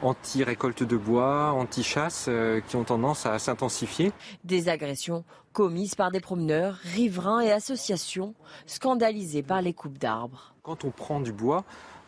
[0.01, 4.11] anti-récolte de bois, anti-chasse euh, qui ont tendance à s'intensifier.
[4.43, 5.23] Des agressions
[5.53, 8.33] commises par des promeneurs, riverains et associations
[8.65, 10.53] scandalisés par les coupes d'arbres.
[10.63, 11.63] Quand on prend du bois,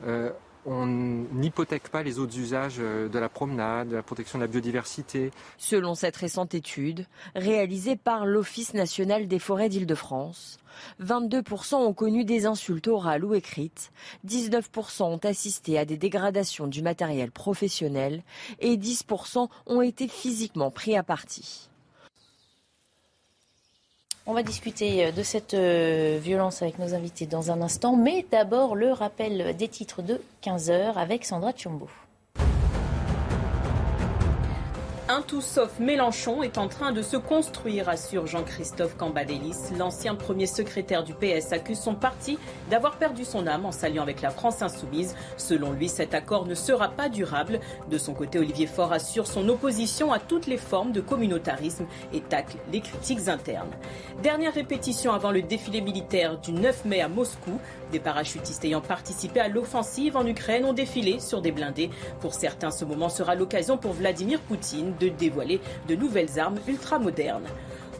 [0.05, 0.31] euh,
[0.67, 4.47] on n'hypothèque pas les autres usages euh, de la promenade, de la protection de la
[4.47, 5.31] biodiversité.
[5.57, 7.05] Selon cette récente étude,
[7.35, 10.59] réalisée par l'Office national des forêts d'Île-de-France,
[11.01, 13.91] 22% ont connu des insultes orales ou écrites,
[14.27, 18.21] 19% ont assisté à des dégradations du matériel professionnel
[18.59, 21.69] et 10% ont été physiquement pris à partie.
[24.29, 28.25] On va discuter euh, de cette euh, violence avec nos invités dans un instant, mais
[28.29, 31.87] d'abord le rappel des titres de 15h avec Sandra Tchombo.
[35.09, 39.55] Un tout sauf Mélenchon est en train de se construire, assure Jean-Christophe Cambadélis.
[39.77, 42.37] L'ancien premier secrétaire du PS accuse son parti
[42.69, 45.15] d'avoir perdu son âme en s'alliant avec la France insoumise.
[45.37, 47.61] Selon lui, cet accord ne sera pas durable.
[47.89, 52.19] De son côté, Olivier Faure assure son opposition à toutes les formes de communautarisme et
[52.19, 53.71] tacle les critiques internes.
[54.21, 57.61] Dernière répétition avant le défilé militaire du 9 mai à Moscou.
[57.93, 61.91] Des parachutistes ayant participé à l'offensive en Ukraine ont défilé sur des blindés.
[62.19, 67.47] Pour certains, ce moment sera l'occasion pour Vladimir Poutine de dévoiler de nouvelles armes ultramodernes.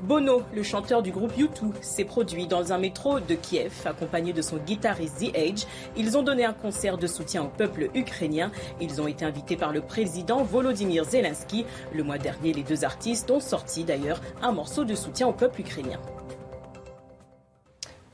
[0.01, 4.43] Bono, le chanteur du groupe U2, s'est produit dans un métro de Kiev, accompagné de
[4.43, 5.65] son guitariste The Age.
[5.95, 8.51] Ils ont donné un concert de soutien au peuple ukrainien.
[8.79, 11.65] Ils ont été invités par le président Volodymyr Zelensky.
[11.93, 15.61] Le mois dernier, les deux artistes ont sorti d'ailleurs un morceau de soutien au peuple
[15.61, 15.99] ukrainien.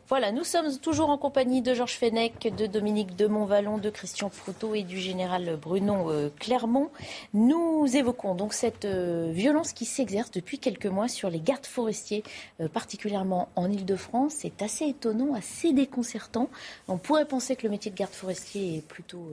[0.10, 4.30] Voilà, nous sommes toujours en compagnie de Georges Fenech, de Dominique de Montvalon, de Christian
[4.30, 6.89] Proutot et du général Bruno euh, Clermont.
[7.34, 12.24] Nous évoquons donc cette euh, violence qui s'exerce depuis quelques mois sur les gardes forestiers,
[12.60, 14.34] euh, particulièrement en Ile-de-France.
[14.39, 16.49] C'est assez étonnant, assez déconcertant.
[16.89, 19.32] On pourrait penser que le métier de garde forestier est plutôt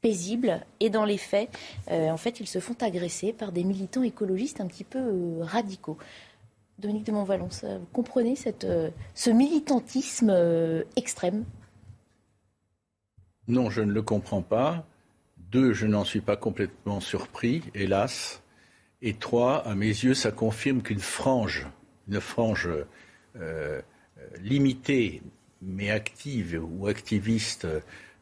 [0.00, 1.50] paisible et dans les faits,
[1.90, 5.98] en fait, ils se font agresser par des militants écologistes un petit peu radicaux.
[6.80, 11.44] Dominique de Montvalon, vous comprenez euh, ce militantisme euh, extrême?
[13.48, 14.86] Non, je ne le comprends pas.
[15.50, 18.42] Deux, je n'en suis pas complètement surpris, hélas.
[19.02, 21.66] Et trois, à mes yeux, ça confirme qu'une frange,
[22.08, 22.68] une frange
[23.36, 23.82] euh,
[24.40, 25.22] limitée
[25.62, 27.66] mais active ou activiste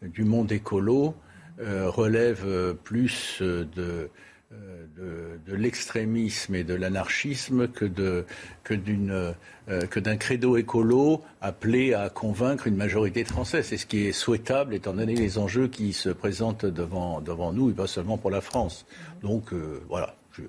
[0.02, 1.14] du monde écolo
[1.60, 4.10] relève plus de
[4.54, 8.24] euh, de, l'extrémisme et de l'anarchisme que, de,
[8.64, 9.34] que, d'une,
[9.68, 13.62] euh, que d'un credo écolo appelé à convaincre une majorité de Français.
[13.62, 17.68] C'est ce qui est souhaitable étant donné les enjeux qui se présentent devant, devant nous
[17.68, 18.86] et pas seulement pour la France.
[19.20, 20.42] Donc euh, voilà, je,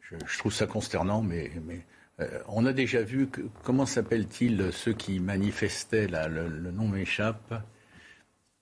[0.00, 1.84] je, trouve ça consternant, mais, mais
[2.48, 7.52] on a déjà vu, que, comment s'appellent-ils ceux qui manifestaient, là, le, nom m'échappe?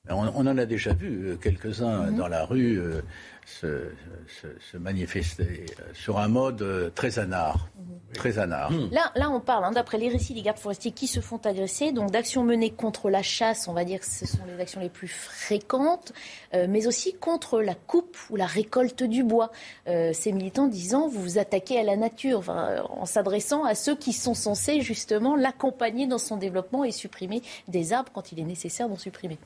[0.09, 2.17] On, on, en a déjà vu quelques-uns mm-hmm.
[2.17, 2.81] dans la rue
[3.47, 7.69] se, manifester euh, sur un mode euh, très anard.
[8.15, 8.71] Très anard.
[8.71, 8.89] Hmm.
[8.93, 11.93] Là, là, on parle, hein, d'après les récits des gardes forestiers qui se font agresser,
[11.93, 14.89] donc d'actions menées contre la chasse, on va dire que ce sont les actions les
[14.89, 16.13] plus fréquentes,
[16.55, 19.51] euh, mais aussi contre la coupe ou la récolte du bois.
[19.87, 24.35] ces militants disant, vous vous attaquez à la nature, en s'adressant à ceux qui sont
[24.35, 28.97] censés justement l'accompagner dans son développement et supprimer des arbres quand il est nécessaire d'en
[28.97, 29.39] supprimer.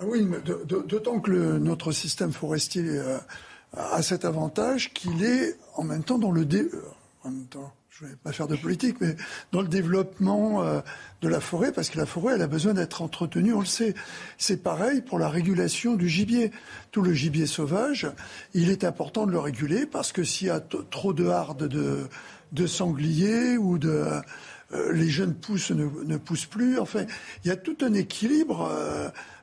[0.00, 0.24] Ah oui,
[0.86, 3.18] d'autant que notre système forestier euh,
[3.76, 6.60] a cet avantage qu'il est en même temps dans le dé...
[6.60, 6.82] Euh,
[7.24, 9.16] en même temps, je vais pas faire de politique, mais
[9.50, 10.80] dans le développement euh,
[11.20, 13.94] de la forêt, parce que la forêt, elle a besoin d'être entretenue, on le sait.
[14.38, 16.52] C'est pareil pour la régulation du gibier.
[16.92, 18.06] Tout le gibier sauvage,
[18.54, 22.06] il est important de le réguler, parce que s'il y a trop de hardes de,
[22.52, 24.06] de sangliers ou de...
[24.92, 26.78] les jeunes pousses ne, ne, poussent plus.
[26.78, 27.04] Enfin,
[27.44, 28.70] il y a tout un équilibre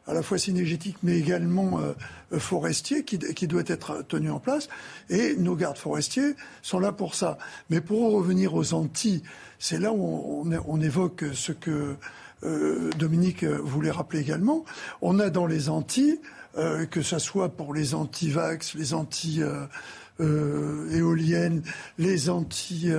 [0.07, 1.93] à la fois synergétique mais également euh,
[2.39, 4.69] forestier qui, qui, doit être tenu en place.
[5.09, 7.39] Et nos gardes forestiers sont là pour ça.
[7.69, 9.23] Mais pour revenir aux Antilles,
[9.59, 11.95] c'est là où on, on, évoque ce que
[12.43, 14.63] euh, Dominique voulait rappeler également.
[15.01, 16.19] On a dans les Antilles,
[16.57, 21.63] euh, que ce soit pour les anti-vax, les anti-éoliennes,
[21.97, 22.91] les anti...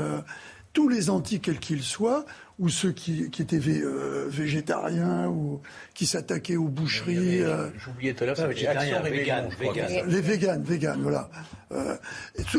[0.73, 2.25] tous les anti quels qu'ils soient,
[2.59, 5.61] ou ceux qui, qui étaient euh, végétariens ou
[5.95, 7.43] qui s'attaquaient aux boucheries.
[7.43, 9.49] Euh, j'oubliais tout à l'heure, végétarien, vegan,
[10.07, 11.29] Les véganes, véganes, voilà.
[11.73, 11.97] Euh,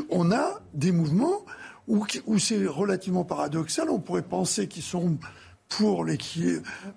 [0.10, 1.45] on a des mouvements
[1.88, 3.89] où, où c'est relativement paradoxal.
[3.89, 5.18] On pourrait penser qu'ils sont
[5.70, 6.45] pour les qui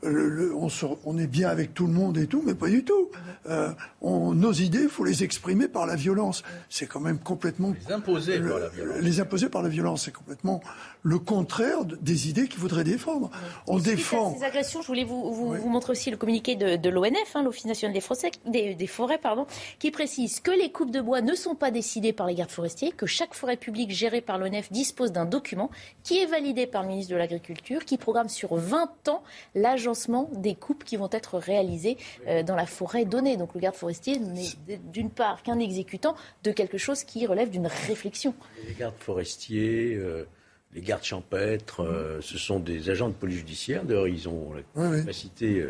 [0.02, 0.68] on,
[1.04, 3.10] on, est bien avec tout le monde et tout, mais pas du tout.
[3.48, 6.42] Euh, on, nos idées, il faut les exprimer par la violence.
[6.68, 8.98] C'est quand même complètement les imposer par la violence.
[9.00, 10.60] Les imposer par la violence, c'est complètement
[11.02, 13.30] le contraire des idées qu'ils voudraient défendre.
[13.66, 14.36] On défend.
[14.38, 17.64] Ces agressions, je voulais vous, vous, montrer aussi le communiqué de, de l'ONF, hein, l'Office
[17.64, 19.46] national des, forêts, des, des, forêts, pardon,
[19.78, 22.92] qui précise que les coupes de bois ne sont pas décidées par les gardes forestiers,
[22.92, 25.70] que chaque forêt publique gérée par l'ONF dispose d'un document
[26.04, 29.22] qui est validé par le ministre de l'Agriculture, qui programme sur 20 ans
[29.54, 31.96] l'agencement des coupes qui vont être réalisées
[32.26, 33.36] euh, dans la forêt donnée.
[33.36, 37.66] Donc le garde forestier n'est d'une part qu'un exécutant de quelque chose qui relève d'une
[37.66, 38.34] réflexion.
[38.66, 39.94] Les gardes forestiers.
[39.96, 40.24] Euh,
[40.72, 43.82] les gardes champêtres, euh, ce sont des agents de police judiciaire.
[43.82, 45.66] D'ailleurs, ils ont la capacité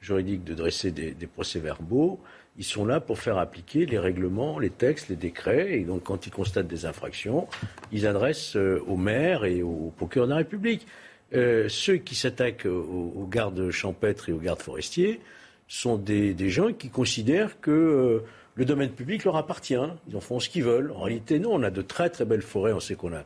[0.00, 2.18] juridique de dresser des, des procès-verbaux.
[2.58, 5.78] Ils sont là pour faire appliquer les règlements, les textes, les décrets.
[5.78, 7.46] Et donc, quand ils constatent des infractions,
[7.92, 10.84] ils adressent au maire et au procureur de la République.
[11.32, 15.20] Euh, ceux qui s'attaquent aux, gardes champêtres et aux gardes forestiers
[15.68, 18.22] sont des, gens qui considèrent que
[18.56, 19.76] le domaine public leur appartient.
[20.08, 20.92] Ils en font ce qu'ils veulent.
[20.92, 22.72] En réalité, non, on a de très très belles forêts.
[22.72, 23.24] On sait qu'on a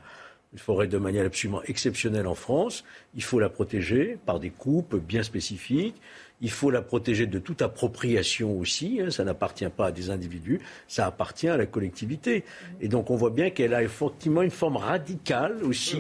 [0.53, 2.85] une forêt de manière absolument exceptionnelle en France.
[3.15, 5.97] Il faut la protéger par des coupes bien spécifiques.
[6.41, 9.01] Il faut la protéger de toute appropriation aussi.
[9.01, 9.11] Hein.
[9.11, 12.45] Ça n'appartient pas à des individus, ça appartient à la collectivité.
[12.81, 15.99] Et donc on voit bien qu'elle a effectivement une forme radicale aussi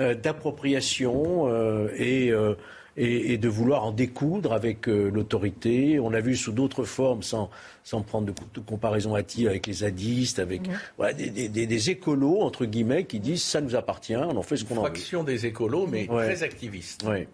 [0.00, 2.54] euh, d'appropriation euh, et, euh,
[2.96, 5.98] et, et, de vouloir en découdre avec l'autorité.
[6.00, 7.50] On a vu sous d'autres formes, sans,
[7.82, 10.62] sans prendre de, de, comparaison hâtive avec les zadistes, avec
[10.96, 14.56] voilà, des, des, des, écolos, entre guillemets, qui disent ça nous appartient, on en fait
[14.56, 14.88] ce qu'on en veut.
[14.90, 16.26] Fraction des écolos, mais Ouais.
[16.32, 17.02] très activistes.
[17.02, 17.26] Ouais.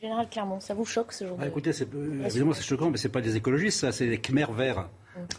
[0.00, 1.48] Général Clermont, ça vous choque ce genre Ah, de...
[1.48, 4.46] écoutez, c'est, euh, évidemment, c'est choquant, mais ce pas des écologistes, ça, c'est des Khmer
[4.56, 4.88] verts.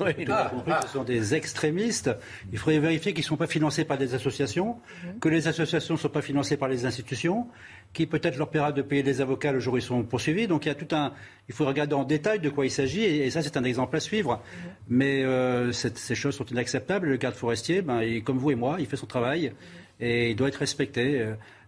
[0.01, 2.11] Oui, Il a compris que ce sont des extrémistes.
[2.51, 4.75] Il faudrait vérifier qu'ils ne sont pas financés par des associations,
[5.21, 7.47] que les associations ne sont pas financées par les institutions,
[7.93, 10.47] qui peut-être leur paiera de payer des avocats le jour où ils sont poursuivis.
[10.47, 11.13] Donc il y a tout un.
[11.47, 13.95] Il faut regarder en détail de quoi il s'agit, et, et ça, c'est un exemple
[13.95, 14.41] à suivre.
[14.89, 17.07] Mais euh, cette- ces choses sont inacceptables.
[17.07, 19.53] Le garde forestier, ben, il- comme vous et moi, il fait son travail
[20.01, 21.25] et il doit être respecté.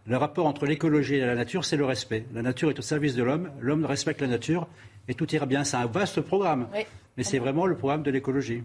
[0.08, 2.26] Le rapport entre l'écologie et la nature, c'est le respect.
[2.34, 4.68] La nature est au service de l'homme, l'homme respecte la nature
[5.08, 5.64] et tout ira bien.
[5.64, 6.82] C'est un vaste programme, Oui.
[7.18, 8.64] mais c'est vraiment le programme de l'écologie.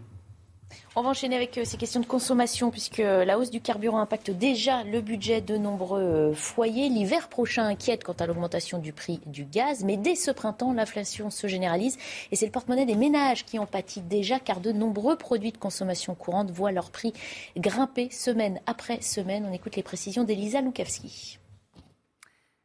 [0.95, 4.31] On va enchaîner avec euh, ces questions de consommation, puisque la hausse du carburant impacte
[4.31, 6.89] déjà le budget de nombreux euh, foyers.
[6.89, 11.29] L'hiver prochain inquiète quant à l'augmentation du prix du gaz, mais dès ce printemps, l'inflation
[11.29, 11.97] se généralise
[12.31, 15.57] et c'est le porte-monnaie des ménages qui en pâtit déjà, car de nombreux produits de
[15.57, 17.13] consommation courante voient leur prix
[17.55, 19.45] grimper semaine après semaine.
[19.47, 21.39] On écoute les précisions d'Elisa Lukavski.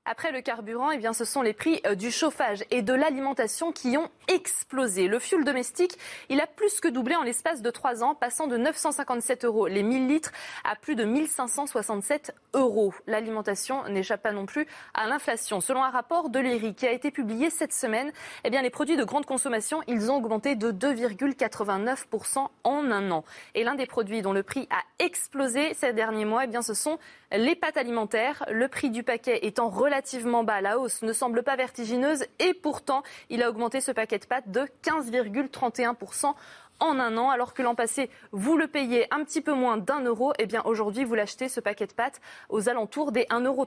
[0.04, 3.70] Après le carburant, eh bien, ce sont les prix euh, du chauffage et de l'alimentation
[3.70, 5.06] qui ont explosé.
[5.06, 5.96] Le fuel domestique,
[6.28, 9.84] il a plus que doublé en l'espace de trois ans, passant de 957 euros les
[9.84, 10.32] 1000 litres
[10.64, 12.92] à plus de 1567 euros.
[13.06, 15.60] L'alimentation n'échappe pas non plus à l'inflation.
[15.60, 18.10] Selon un rapport de l'ERI qui a été publié cette semaine,
[18.42, 23.22] eh bien, les produits de grande consommation, ils ont augmenté de 2,89% en un an.
[23.54, 26.74] Et l'un des produits dont le prix a explosé ces derniers mois, eh bien, ce
[26.74, 26.98] sont
[27.32, 28.44] les pâtes alimentaires.
[28.50, 33.02] Le prix du paquet étant relativement bas, la hausse ne semble pas vertigineuse et pourtant,
[33.30, 36.34] il a augmenté ce paquet de pâtes de 15,31%
[36.80, 40.00] en un an, alors que l'an passé, vous le payez un petit peu moins d'un
[40.00, 43.66] euro, et bien aujourd'hui, vous l'achetez ce paquet de pâtes aux alentours des 1,30 euro.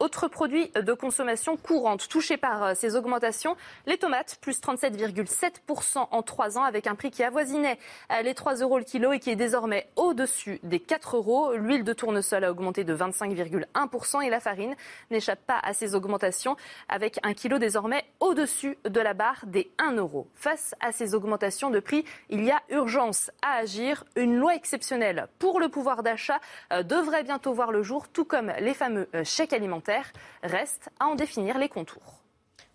[0.00, 6.22] Autre produit de consommation courante touché par euh, ces augmentations, les tomates, plus 37,7% en
[6.22, 7.78] trois ans, avec un prix qui avoisinait
[8.12, 11.52] euh, les 3 euros le kilo et qui est désormais au-dessus des 4 euros.
[11.54, 14.74] L'huile de tournesol a augmenté de 25,1% et la farine
[15.10, 16.56] n'échappe pas à ces augmentations,
[16.88, 20.28] avec un kilo désormais au-dessus de la barre des 1 euro.
[20.34, 24.04] Face à ces augmentations de prix, il y a urgence à agir.
[24.16, 26.40] Une loi exceptionnelle pour le pouvoir d'achat
[26.72, 30.12] euh, devrait bientôt voir le jour, tout comme les fameux euh, chèques alimentaires.
[30.42, 32.20] Reste à en définir les contours.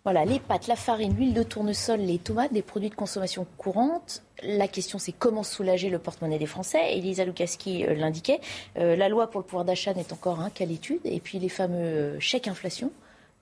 [0.04, 4.22] Voilà, les pâtes, la farine, l'huile de tournesol, les tomates, des produits de consommation courante.
[4.42, 6.96] La question, c'est comment soulager le porte-monnaie des Français.
[6.96, 8.40] Elisa Lukaski euh, l'indiquait.
[8.76, 11.00] La loi pour le pouvoir d'achat n'est encore qu'à l'étude.
[11.04, 12.92] Et puis les fameux chèques inflation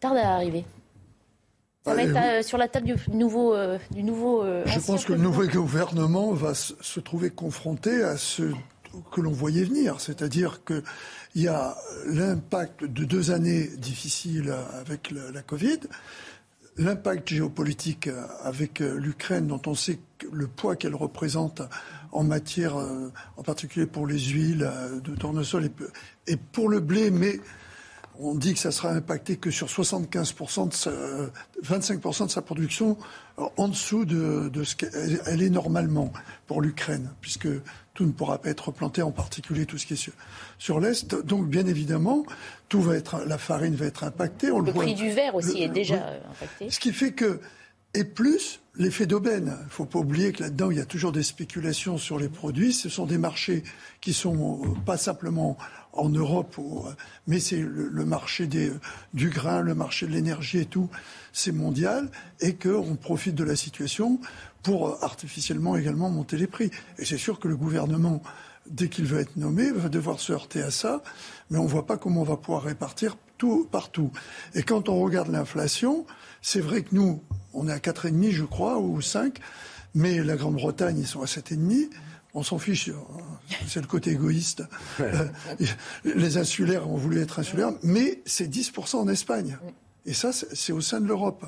[0.01, 0.65] tardent à arriver.
[1.85, 3.55] Ça va être euh, sur la table du nouveau.
[3.55, 8.17] euh, du nouveau euh, Je pense que le nouveau gouvernement va se trouver confronté à
[8.17, 8.43] ce
[9.13, 10.83] que l'on voyait venir, c'est-à-dire qu'il
[11.35, 11.77] y a
[12.07, 15.81] l'impact de deux années difficiles avec la, la Covid,
[16.79, 18.09] l'impact géopolitique
[18.43, 19.99] avec l'Ukraine, dont on sait
[20.33, 21.61] le poids qu'elle représente
[22.13, 22.77] en matière,
[23.37, 24.71] en particulier pour les huiles
[25.03, 25.69] de tournesol
[26.29, 27.41] et pour le blé, mais
[28.21, 31.29] on dit que ça sera impacté que sur 75% de sa, euh,
[31.65, 32.97] 25% de sa production
[33.39, 36.13] euh, en dessous de, de ce qu'elle elle est normalement
[36.47, 37.49] pour l'Ukraine, puisque
[37.95, 40.13] tout ne pourra pas être planté, en particulier tout ce qui est sur,
[40.59, 41.15] sur l'Est.
[41.25, 42.25] Donc, bien évidemment,
[42.69, 44.51] tout va être, la farine va être impactée.
[44.51, 44.83] On le, Le voit.
[44.85, 46.31] prix du verre aussi Le- est déjà oui.
[46.31, 46.71] impacté.
[46.71, 47.41] Ce qui fait que,
[47.95, 49.57] et plus l'effet d'aubaine.
[49.61, 52.29] Il ne faut pas oublier que là-dedans, il y a toujours des spéculations sur les
[52.29, 52.73] produits.
[52.73, 53.63] Ce sont des marchés
[54.01, 55.57] qui sont euh, pas simplement
[55.93, 56.91] en Europe, euh,
[57.27, 58.73] mais c'est le, marché des,
[59.15, 60.91] du grain, le marché de l'énergie et tout,
[61.33, 64.19] c'est mondial, et qu'on profite de la situation
[64.63, 66.71] pour euh, artificiellement également monter les prix.
[66.99, 68.23] Et c'est sûr que le gouvernement,
[68.67, 71.03] dès qu'il va être nommé, va devoir se heurter à ça,
[71.51, 74.11] mais on ne voit pas comment on va pouvoir répartir tout partout.
[74.55, 76.07] Et quand on regarde l'inflation,
[76.43, 77.23] c'est vrai que nous,
[77.55, 79.39] on est à 4,5, je crois, ou 5,
[79.95, 81.89] mais la Grande-Bretagne, ils sont à 7,5.
[82.37, 83.57] On s'en fiche, hein.
[83.69, 84.65] c'est le côté égoïste.
[85.01, 85.29] Euh,
[86.05, 89.57] les insulaires ont voulu être insulaires, mais c'est 10% en Espagne.
[90.05, 91.47] Et ça, c'est au sein de l'Europe.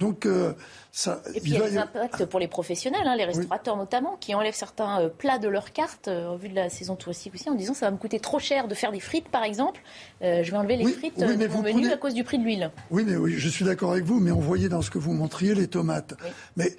[0.00, 0.52] Donc, euh,
[0.90, 4.16] ça, et puis il y a des impacts pour les professionnels, hein, les restaurateurs notamment,
[4.20, 7.34] qui enlèvent certains euh, plats de leur carte euh, au vu de la saison touristique
[7.34, 9.80] aussi, en disant ça va me coûter trop cher de faire des frites, par exemple.
[10.20, 12.70] je vais enlever les frites de mon menu à cause du prix de l'huile.
[12.90, 15.12] Oui, mais oui, je suis d'accord avec vous, mais on voyait dans ce que vous
[15.12, 16.14] montriez les tomates.
[16.56, 16.76] Mais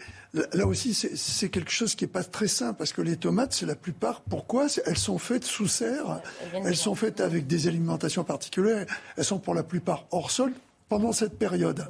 [0.53, 3.66] là aussi, c'est quelque chose qui n'est pas très simple, parce que les tomates, c'est
[3.66, 4.68] la plupart, pourquoi?
[4.86, 6.22] Elles sont faites sous serre,
[6.53, 8.86] elles sont faites avec des alimentations particulières,
[9.18, 10.51] elles sont pour la plupart hors sol
[10.89, 11.88] pendant cette période.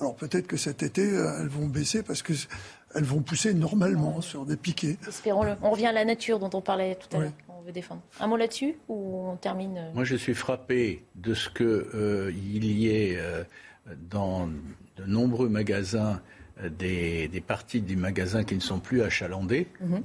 [0.00, 2.32] Alors peut-être que cet été, euh, elles vont baisser parce que
[2.94, 4.96] elles vont pousser normalement sur des piquets.
[5.06, 5.54] Espérons-le.
[5.62, 7.32] On revient à la nature dont on parlait tout à l'heure.
[7.48, 8.00] On veut défendre.
[8.18, 12.32] Un mot là-dessus ou on termine euh Moi, je suis frappé de ce qu'il euh,
[12.34, 13.18] y ait
[14.10, 14.48] dans
[14.96, 16.20] de nombreux magasins
[16.78, 19.68] des, parties du magasin qui ne sont plus achalandées.
[19.80, 20.02] Mhm.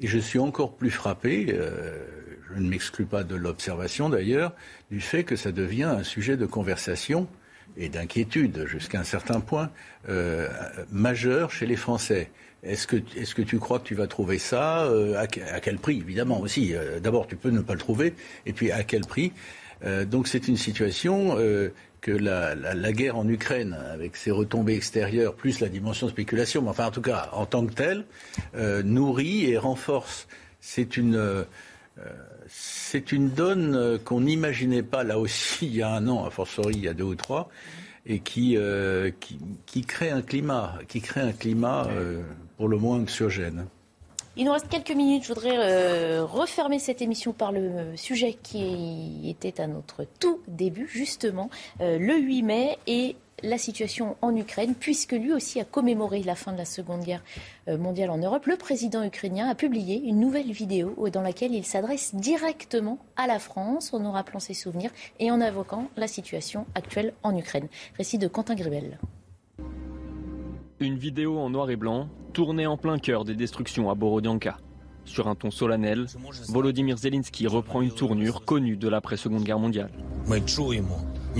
[0.00, 4.52] Et je suis encore plus frappé, je ne m'exclus pas de l'observation d'ailleurs,
[4.90, 7.28] du fait que ça devient un sujet de conversation
[7.76, 9.70] et d'inquiétude jusqu'à un certain point
[10.08, 10.48] euh,
[10.90, 12.30] majeur chez les Français.
[12.62, 15.98] Est-ce que, est que tu crois que tu vas trouver ça euh, à, quel prix
[15.98, 16.74] Évidemment aussi.
[16.74, 18.14] Euh, d'abord, tu peux ne pas le trouver.
[18.46, 19.32] Et puis, à quel prix?
[20.06, 21.36] Donc, c'est une situation
[22.00, 26.70] que la, la, guerre en Ukraine, avec ses retombées extérieures, plus la dimension spéculation, mais
[26.70, 28.06] enfin, en tout cas, en tant que telle,
[28.82, 30.26] nourrit et renforce.
[30.58, 31.44] C'est une
[32.48, 36.30] c'est une donne euh, qu'on n'imaginait pas là aussi il y a un an, a
[36.30, 37.48] fortiori il y a deux ou trois,
[38.06, 39.10] et qui, euh,
[39.66, 42.22] qui, crée un climat, qui crée un climat euh,
[42.56, 43.66] pour le moins anxiogène.
[44.36, 45.22] Il nous reste quelques minutes.
[45.22, 51.50] Je voudrais refermer cette émission par le sujet qui était à notre tout début, justement,
[51.78, 53.14] le 8 mai et
[53.44, 57.22] la situation en Ukraine, puisque lui aussi a commémoré la fin de la Seconde Guerre
[57.68, 58.46] euh, mondiale en Europe.
[58.46, 63.38] Le président ukrainien a publié une nouvelle vidéo dans laquelle il s'adresse directement à la
[63.38, 64.90] France en nous rappelant ses souvenirs
[65.20, 67.68] et en invoquant la situation actuelle en Ukraine.
[67.96, 68.98] Récit de Quentin Gribel.
[70.80, 74.56] Une vidéo en noir et blanc, tournée en plein cœur des destructions à Borodianka.
[75.04, 76.06] Sur un ton solennel,
[76.48, 79.90] Volodymyr Zelensky reprend une tournure connue de l'après-seconde guerre mondiale.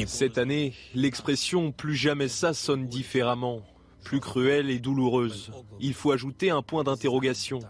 [0.06, 3.62] Cette année, l'expression plus jamais ça sonne différemment,
[4.02, 5.52] plus cruelle et douloureuse.
[5.80, 7.60] Il faut ajouter un point d'interrogation.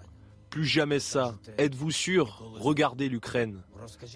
[0.50, 1.36] Plus jamais ça.
[1.58, 2.42] Êtes-vous sûr?
[2.58, 3.62] Regardez l'Ukraine.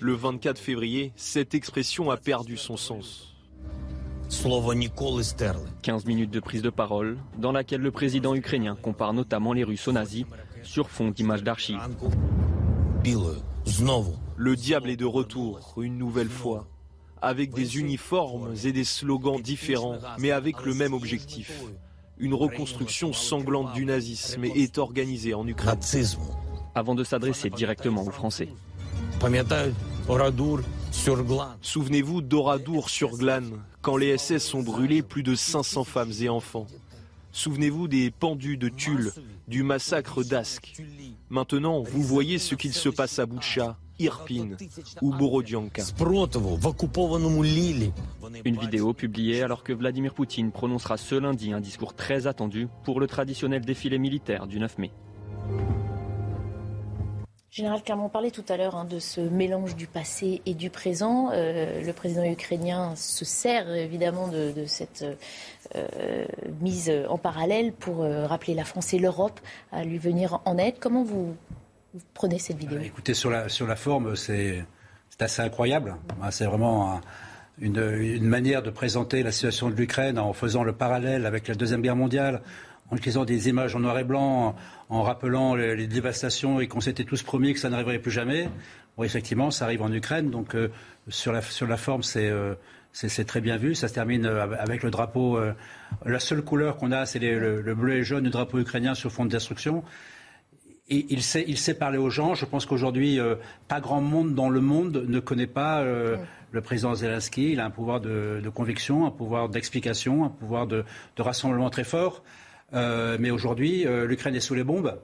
[0.00, 3.34] Le 24 février, cette expression a perdu son sens.
[5.82, 9.88] 15 minutes de prise de parole, dans laquelle le président ukrainien compare notamment les Russes
[9.88, 10.24] aux nazis
[10.62, 11.80] sur fond d'images d'archives.
[14.36, 16.66] Le diable est de retour, une nouvelle fois
[17.22, 21.52] avec des uniformes et des slogans différents, mais avec le même objectif.
[22.18, 25.78] Une reconstruction sanglante du nazisme est organisée en Ukraine.
[26.74, 28.48] Avant de s'adresser directement aux Français.
[31.62, 36.66] Souvenez-vous d'Oradour sur Glane, quand les SS ont brûlé plus de 500 femmes et enfants.
[37.32, 39.12] Souvenez-vous des pendus de Tulle,
[39.46, 40.74] du massacre d'Ask.
[41.28, 44.50] Maintenant, vous voyez ce qu'il se passe à Boucha, Irpin
[45.02, 45.82] ou Borodianka.
[48.44, 53.00] Une vidéo publiée alors que Vladimir Poutine prononcera ce lundi un discours très attendu pour
[53.00, 54.90] le traditionnel défilé militaire du 9 mai.
[57.50, 61.30] Général Clermont parlait tout à l'heure hein, de ce mélange du passé et du présent.
[61.32, 65.04] Euh, le président ukrainien se sert évidemment de, cette
[65.74, 66.26] euh,
[66.60, 69.40] mise en parallèle pour euh, rappeler la France et l'Europe
[69.72, 70.74] à lui venir en aide.
[70.78, 71.34] Comment vous,
[71.94, 74.64] vous prenez cette vidéo Écoutez, sur la, forme, c'est
[75.20, 75.96] assez incroyable.
[76.30, 77.00] C'est vraiment
[77.60, 81.82] une, manière de présenter la situation de l'Ukraine en faisant le parallèle avec la Deuxième
[81.82, 82.42] Guerre mondiale,
[82.90, 84.54] en utilisant des images en noir et blanc,
[84.88, 88.48] en, rappelant les, dévastations et qu'on s'était tous promis que ça n'arriverait plus jamais.
[89.02, 90.70] Effectivement, ça arrive en Ukraine, donc euh,
[91.08, 92.54] sur, la, forme, euh,
[92.92, 93.76] c'est c'est très bien vu.
[93.76, 95.38] Ça se termine euh, avec le drapeau.
[96.04, 99.12] la seule couleur qu'on a, c'est le, le, bleu et jaune du drapeau ukrainien sur
[99.12, 99.84] fond de destruction
[100.88, 102.34] il sait, il sait parler aux gens.
[102.34, 103.34] Je pense qu'aujourd'hui, euh,
[103.68, 106.16] pas grand monde dans le monde ne connaît pas euh,
[106.50, 107.52] le président Zelensky.
[107.52, 110.84] Il a un pouvoir de, conviction, un pouvoir d'explication, un pouvoir de,
[111.18, 112.22] rassemblement très fort.
[112.74, 114.98] Euh, mais aujourd'hui, l'Ukraine est sous les bombes.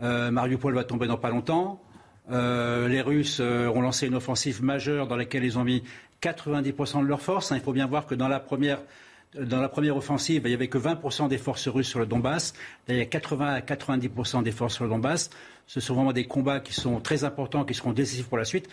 [0.00, 1.82] Mariupol va tomber dans pas longtemps.
[2.30, 5.82] les Russes ont lancé une offensive majeure dans laquelle ils ont mis
[6.22, 7.52] 90% de leurs forces.
[7.54, 8.78] il faut bien voir que dans la première
[9.34, 12.54] dans la première offensive, il n'y avait que 20% des forces russes sur le Donbass.
[12.88, 15.30] il y a 80 à 90% des forces sur le Donbass.
[15.66, 18.68] Ce sont vraiment des combats qui sont très importants, qui seront décisifs pour la suite.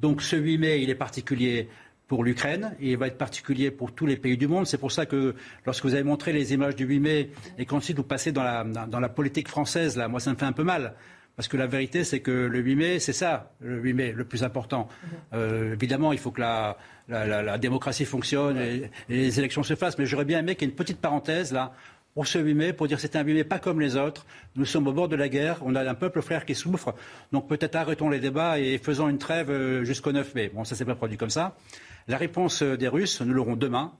[0.00, 1.68] Donc ce 8 mai, il est particulier
[2.08, 4.66] pour l'Ukraine et il va être particulier pour tous les pays du monde.
[4.66, 7.96] C'est pour ça que lorsque vous avez montré les images du 8 mai et qu'ensuite
[7.96, 10.64] vous passez dans la, dans la politique française, là, moi ça me fait un peu
[10.64, 10.94] mal
[11.40, 14.26] Parce que la vérité, c'est que le 8 mai, c'est ça, le 8 mai, le
[14.26, 14.88] plus important.
[15.32, 16.76] Euh, évidemment, il faut que la,
[17.08, 19.96] la, la, démocratie fonctionne et, les élections se fassent.
[19.96, 21.72] Mais j'aurais bien aimé qu'il y ait une petite parenthèse là
[22.12, 24.26] pour ce 8 mai, pour dire que c'est un 8 mai pas comme les autres.
[24.54, 26.94] Nous sommes au bord de la guerre, on a un peuple frère qui souffre.
[27.32, 30.50] Donc peut-être arrêtons les débats et faisons une trêve euh, jusqu'au 9 mai.
[30.52, 31.56] Bon, ça s'est pas produit comme ça.
[32.06, 33.94] La réponse des Russes, nous l'aurons demain.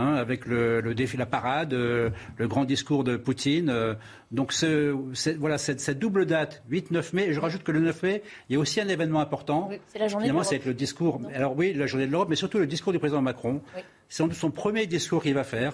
[0.00, 3.68] Hein, avec le, le, défi, la parade, euh, le grand discours de Poutine.
[3.68, 3.94] Euh,
[4.30, 4.94] donc ce,
[5.38, 7.24] voilà cette, cette, double date, 8-9 mai.
[7.24, 9.68] Et je rajoute que le 9 mai, il y a aussi un événement important.
[9.88, 10.46] c'est la journée de l'Europe.
[10.48, 11.20] c'est le discours.
[11.34, 13.60] Alors oui, la journée de l'Europe, mais surtout le discours du président Macron.
[14.08, 15.72] C'est son premier discours qu'il va faire.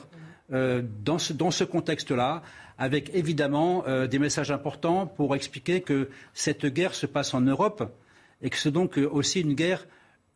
[0.52, 2.42] Euh, dans ce, dans ce contexte-là,
[2.78, 7.92] avec évidemment euh, des messages importants pour expliquer que cette guerre se passe en Europe
[8.40, 9.86] et que c'est donc aussi une guerre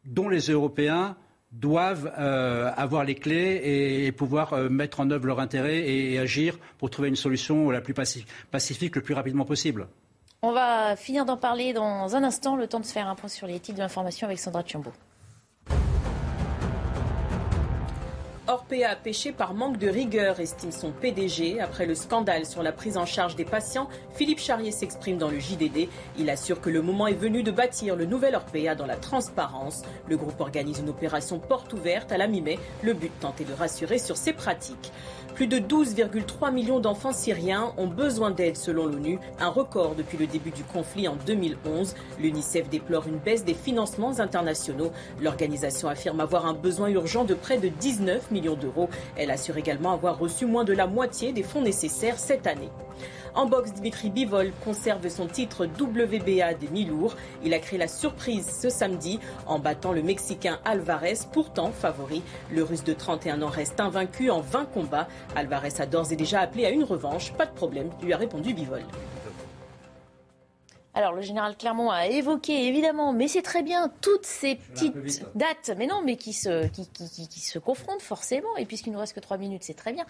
[0.04, 1.16] dont les Européens
[1.52, 3.60] doivent euh, avoir les clés
[4.06, 7.80] et, pouvoir euh, mettre en œuvre leur intérêt et, agir pour trouver une solution la
[7.80, 9.88] plus pacifique le plus rapidement possible.
[10.42, 13.28] On va finir d'en parler dans un instant, le temps de se faire un point
[13.28, 14.92] sur les titres de l'information avec Sandra Tchombo.
[18.50, 21.60] Orpea a péché par manque de rigueur, estime son PDG.
[21.60, 25.38] Après le scandale sur la prise en charge des patients, Philippe Charrier s'exprime dans le
[25.38, 25.90] JDD.
[26.18, 29.82] Il assure que le moment est venu de bâtir le nouvel Orpea dans la transparence.
[30.08, 32.58] Le groupe organise une opération porte ouverte à la mi-mai.
[32.82, 34.92] Le but tenter de rassurer sur ses pratiques.
[35.34, 40.26] Plus de 12,3 millions d'enfants syriens ont besoin d'aide selon l'ONU, un record depuis le
[40.26, 41.94] début du conflit en 2011.
[42.18, 44.90] L'UNICEF déplore une baisse des financements internationaux.
[45.20, 48.88] L'organisation affirme avoir un besoin urgent de près de 19 millions d'euros.
[49.16, 52.70] Elle assure également avoir reçu moins de la moitié des fonds nécessaires cette année.
[53.34, 57.14] En boxe, Dimitri Bivol conserve son titre WBA des mi-lourds.
[57.44, 62.22] Il a créé la surprise ce samedi en battant le Mexicain Alvarez, pourtant favori.
[62.50, 65.08] Le Russe de 31 ans reste invaincu en 20 combats.
[65.36, 67.32] Alvarez a d'ores et déjà appelé à une revanche.
[67.34, 68.82] Pas de problème, lui a répondu Bivol.
[70.94, 75.70] Alors, le général Clermont a évoqué, évidemment, mais c'est très bien, toutes ces petites dates,
[75.76, 79.20] mais non, mais qui se, qui, qui se confrontent forcément, et puisqu'il nous reste que
[79.20, 80.06] trois minutes, c'est très bien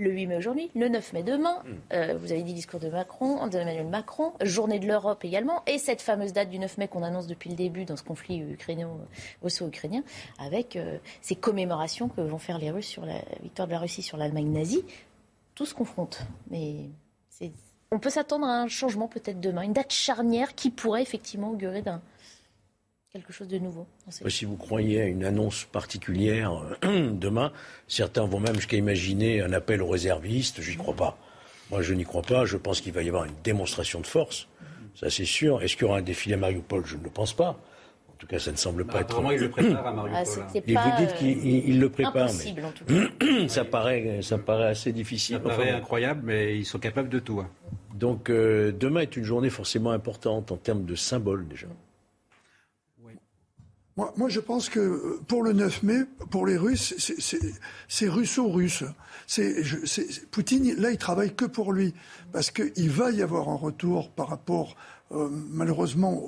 [0.00, 1.62] le 8 mai aujourd'hui, le 9 mai demain.
[1.62, 1.68] Mm.
[1.92, 6.00] Euh, vous avez dit discours de Macron, d'Emmanuel Macron, journée de l'Europe également, et cette
[6.00, 10.02] fameuse date du 9 mai qu'on annonce depuis le début dans ce conflit ukrainien-russo-ukrainien,
[10.38, 14.02] avec euh, ces commémorations que vont faire les Russes sur la victoire de la Russie
[14.02, 14.84] sur l'Allemagne nazie.
[15.54, 16.20] Tout se confronte.
[16.50, 16.88] Mais
[17.92, 21.82] on peut s'attendre à un changement peut-être demain, une date charnière qui pourrait effectivement augurer
[21.82, 22.00] d'un
[23.12, 23.88] quelque chose de nouveau.
[24.28, 27.52] Si vous croyez à une annonce particulière euh, demain,
[27.88, 30.60] certains vont même jusqu'à imaginer un appel aux réservistes.
[30.60, 31.18] Je n'y crois pas.
[31.70, 32.44] Moi, je n'y crois pas.
[32.44, 34.46] Je pense qu'il va y avoir une démonstration de force.
[34.94, 35.60] Ça, c'est sûr.
[35.60, 36.86] Est-ce qu'il y aura un défilé à Mariupol?
[36.86, 37.58] Je ne le pense pas.
[38.20, 39.18] En tout cas, ça ne semble pas être.
[39.32, 40.44] il le prépare à Mariupol.
[40.46, 42.28] Ah, Et vous dites qu'il le prépare.
[42.88, 43.48] Mais...
[43.48, 45.36] ça, paraît, ça paraît assez difficile.
[45.36, 47.40] Ça paraît incroyable, mais ils sont capables de tout.
[47.40, 47.48] Hein.
[47.94, 51.66] Donc, euh, demain est une journée forcément importante en termes de symbole déjà.
[54.16, 56.94] Moi, je pense que pour le 9 mai, pour les Russes,
[57.88, 58.84] c'est russo-russe.
[60.30, 61.92] Poutine, là, il travaille que pour lui.
[62.32, 64.76] Parce qu'il va y avoir un retour par rapport,
[65.12, 66.22] euh, malheureusement,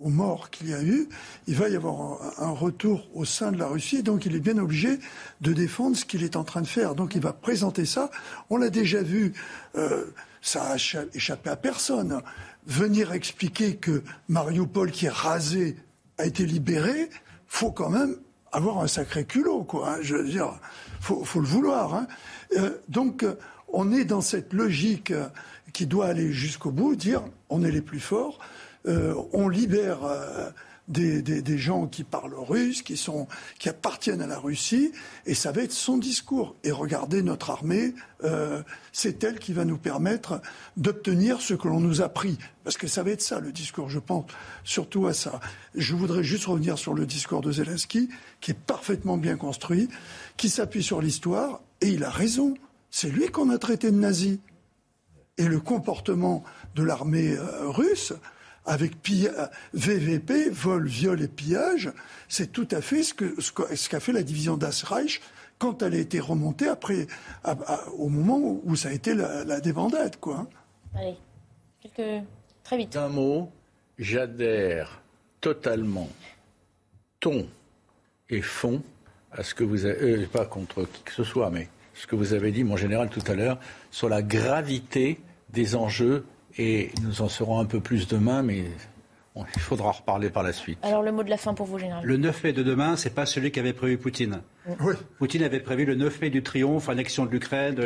[0.00, 1.08] aux, morts qu'il y a eu.
[1.46, 4.02] Il va y avoir un, retour au sein de la Russie.
[4.02, 4.98] Donc, il est bien obligé
[5.40, 6.94] de défendre ce qu'il est en train de faire.
[6.94, 8.10] Donc, il va présenter ça.
[8.50, 9.32] On l'a déjà vu.
[9.76, 10.06] Euh,
[10.40, 10.76] ça a
[11.14, 12.20] échappé à personne.
[12.66, 15.76] Venir expliquer que Mariupol, qui est rasé
[16.18, 17.10] a été libéré,
[17.46, 18.16] faut quand même
[18.52, 19.90] avoir un sacré culot, quoi.
[19.90, 19.98] Hein.
[20.02, 20.58] Je veux dire,
[21.00, 21.94] faut, faut le vouloir.
[21.94, 22.06] Hein.
[22.56, 23.34] Euh, donc, euh,
[23.68, 25.12] on est dans cette logique
[25.72, 28.38] qui doit aller jusqu'au bout, dire on est les plus forts,
[28.86, 30.00] on libère
[30.88, 33.26] des, des, gens qui parlent russe, qui, sont,
[33.58, 34.92] qui appartiennent à la Russie,
[35.24, 36.54] et ça va être son discours.
[36.62, 40.40] Et regardez notre armée, euh, c'est elle qui va nous permettre
[40.76, 42.38] d'obtenir ce que l'on nous a pris.
[42.62, 44.26] Parce que ça va être ça le discours, je pense
[44.62, 45.40] surtout à ça.
[45.74, 48.08] Je voudrais juste revenir sur le discours de Zelensky,
[48.40, 49.88] qui est parfaitement bien construit,
[50.36, 52.54] qui s'appuie sur l'histoire, et il a raison.
[52.90, 54.40] C'est lui qu'on a traité de nazi.
[55.38, 56.44] Et le comportement
[56.76, 58.14] de l'armée euh, russe,
[58.66, 58.92] avec
[59.74, 61.92] VVP, vol, viol et pillage,
[62.28, 65.20] c'est tout à fait ce qu'a ce fait la division Das Reich
[65.58, 67.06] quand elle a été remontée après,
[67.96, 70.16] au moment où ça a été la, débandade.
[70.16, 70.38] Quoi.
[70.38, 70.48] Hein.
[70.94, 71.16] Allez,
[71.80, 72.24] quelques...
[72.62, 72.96] très vite.
[72.96, 73.50] Un mot,
[73.98, 75.00] j'adhère
[75.40, 76.08] totalement,
[77.20, 77.46] ton
[78.28, 78.82] et fond,
[79.32, 82.16] à ce que vous avez, euh, pas contre qui que ce soit, mais ce que
[82.16, 83.58] vous avez dit, mon général, tout à l'heure,
[83.90, 85.20] sur la gravité
[85.50, 86.26] des enjeux
[86.58, 88.64] et nous en saurons un peu plus demain, mais
[89.36, 90.78] il faudra en reparler par la suite.
[90.82, 92.04] Alors le mot de la fin pour vous, général.
[92.04, 94.40] Le 9 mai de demain, c'est pas celui qu'avait prévu Poutine.
[95.18, 97.76] Poutine avait prévu le 9 mai du triomphe, annexion de l'Ukraine,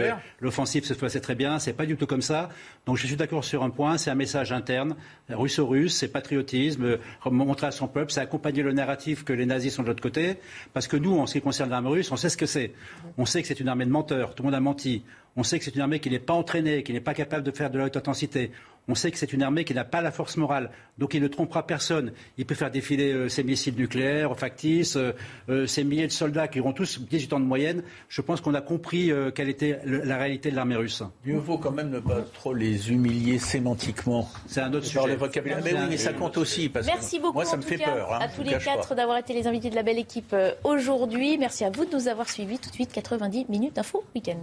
[0.41, 2.49] l'offensive se passait très bien, c'est pas du tout comme ça.
[2.87, 4.97] Donc je suis d'accord sur un point, c'est un message interne,
[5.29, 6.99] russo-russe, c'est patriotisme, euh,
[7.31, 10.37] montrer à son peuple, c'est accompagner le narratif que les nazis sont de l'autre côté,
[10.73, 12.73] parce que nous, en ce qui concerne l'armée russe, on sait ce que c'est.
[13.19, 15.05] On sait que c'est une armée de menteurs, tout le monde a menti.
[15.37, 17.51] On sait que c'est une armée qui n'est pas entraînée, qui n'est pas capable de
[17.51, 18.51] faire de la haute intensité.
[18.89, 21.29] On sait que c'est une armée qui n'a pas la force morale, donc il ne
[21.29, 22.13] trompera personne.
[22.39, 25.13] Il peut faire défiler euh, ses missiles nucléaires factices, euh,
[25.49, 27.83] euh, ses milliers de soldats qui auront tous 18 ans de moyenne.
[28.09, 31.03] Je pense qu'on a compris quelle était la réalité de l'armée russe.
[31.25, 34.29] Il faut quand même ne pas trop les humilier sémantiquement.
[34.47, 35.17] C'est un autre sujet.
[35.45, 36.69] Mais oui, mais ça compte aussi.
[36.69, 38.15] Parce Merci que beaucoup moi, ça me fait cas, peur.
[38.15, 40.35] hein, à tous vous les quatre d'avoir été les invités de la belle équipe
[40.65, 41.39] aujourd'hui.
[41.39, 42.59] Merci à vous de nous avoir suivis.
[42.59, 44.39] Tout de suite, 90 minutes info week-end.